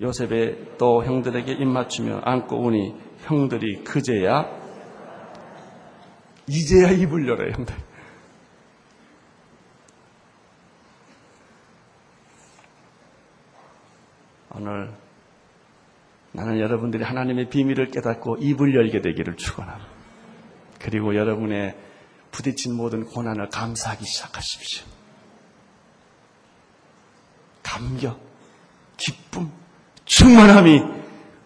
요셉의 0.00 0.76
또 0.78 1.04
형들에게 1.04 1.52
입맞추며 1.52 2.22
안고 2.24 2.56
우니 2.56 2.94
형들이 3.24 3.84
그제야 3.84 4.50
이제야 6.48 6.90
입을 6.90 7.28
열어요 7.28 7.52
형들 7.52 7.74
오늘 14.54 14.90
나는 16.32 16.58
여러분들이 16.58 17.04
하나님의 17.04 17.50
비밀을 17.50 17.90
깨닫고 17.90 18.38
입을 18.38 18.74
열게 18.74 19.02
되기를 19.02 19.36
축원합니다. 19.36 19.90
그리고 20.80 21.14
여러분의 21.14 21.76
부딪힌 22.32 22.74
모든 22.74 23.04
고난을 23.04 23.50
감사하기 23.50 24.04
시작하십시오. 24.04 24.84
감격, 27.62 28.20
기쁨, 28.96 29.52
충만함이 30.04 30.82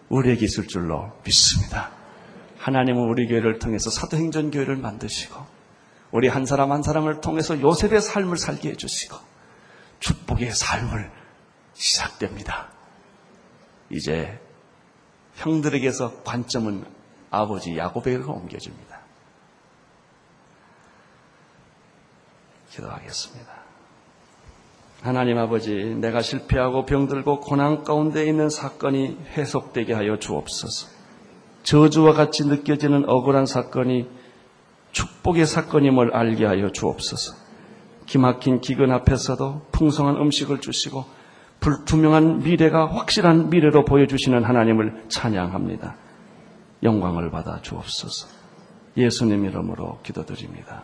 우리에게 0.09 0.45
있을 0.45 0.67
줄로 0.67 1.11
믿습니다. 1.23 1.91
하나님은 2.57 3.03
우리 3.03 3.27
교회를 3.27 3.59
통해서 3.59 3.89
사도행전 3.89 4.51
교회를 4.51 4.77
만드시고 4.77 5.45
우리 6.11 6.27
한 6.27 6.45
사람 6.45 6.71
한 6.71 6.81
사람을 6.81 7.21
통해서 7.21 7.59
요셉의 7.61 8.01
삶을 8.01 8.37
살게 8.37 8.71
해주시고 8.71 9.17
축복의 9.99 10.51
삶을 10.51 11.11
시작됩니다. 11.73 12.71
이제 13.89 14.39
형들에게서 15.35 16.23
관점은 16.23 16.85
아버지 17.29 17.77
야곱에게로 17.77 18.31
옮겨집니다. 18.31 18.96
기도하겠습니다. 22.71 23.57
하나님 25.01 25.37
아버지, 25.37 25.73
내가 25.73 26.21
실패하고 26.21 26.85
병들고 26.85 27.41
고난 27.41 27.83
가운데 27.83 28.25
있는 28.25 28.49
사건이 28.49 29.17
해석되게 29.37 29.93
하여 29.93 30.17
주옵소서. 30.17 30.87
저주와 31.63 32.13
같이 32.13 32.45
느껴지는 32.45 33.07
억울한 33.07 33.45
사건이 33.45 34.07
축복의 34.91 35.45
사건임을 35.45 36.15
알게 36.15 36.45
하여 36.45 36.71
주옵소서. 36.71 37.35
기막힌 38.05 38.61
기근 38.61 38.91
앞에서도 38.91 39.67
풍성한 39.71 40.15
음식을 40.15 40.61
주시고 40.61 41.05
불투명한 41.59 42.39
미래가 42.39 42.87
확실한 42.87 43.49
미래로 43.49 43.85
보여주시는 43.85 44.43
하나님을 44.43 45.05
찬양합니다. 45.09 45.95
영광을 46.83 47.31
받아 47.31 47.61
주옵소서. 47.61 48.27
예수님 48.95 49.45
이름으로 49.45 49.99
기도드립니다. 50.03 50.83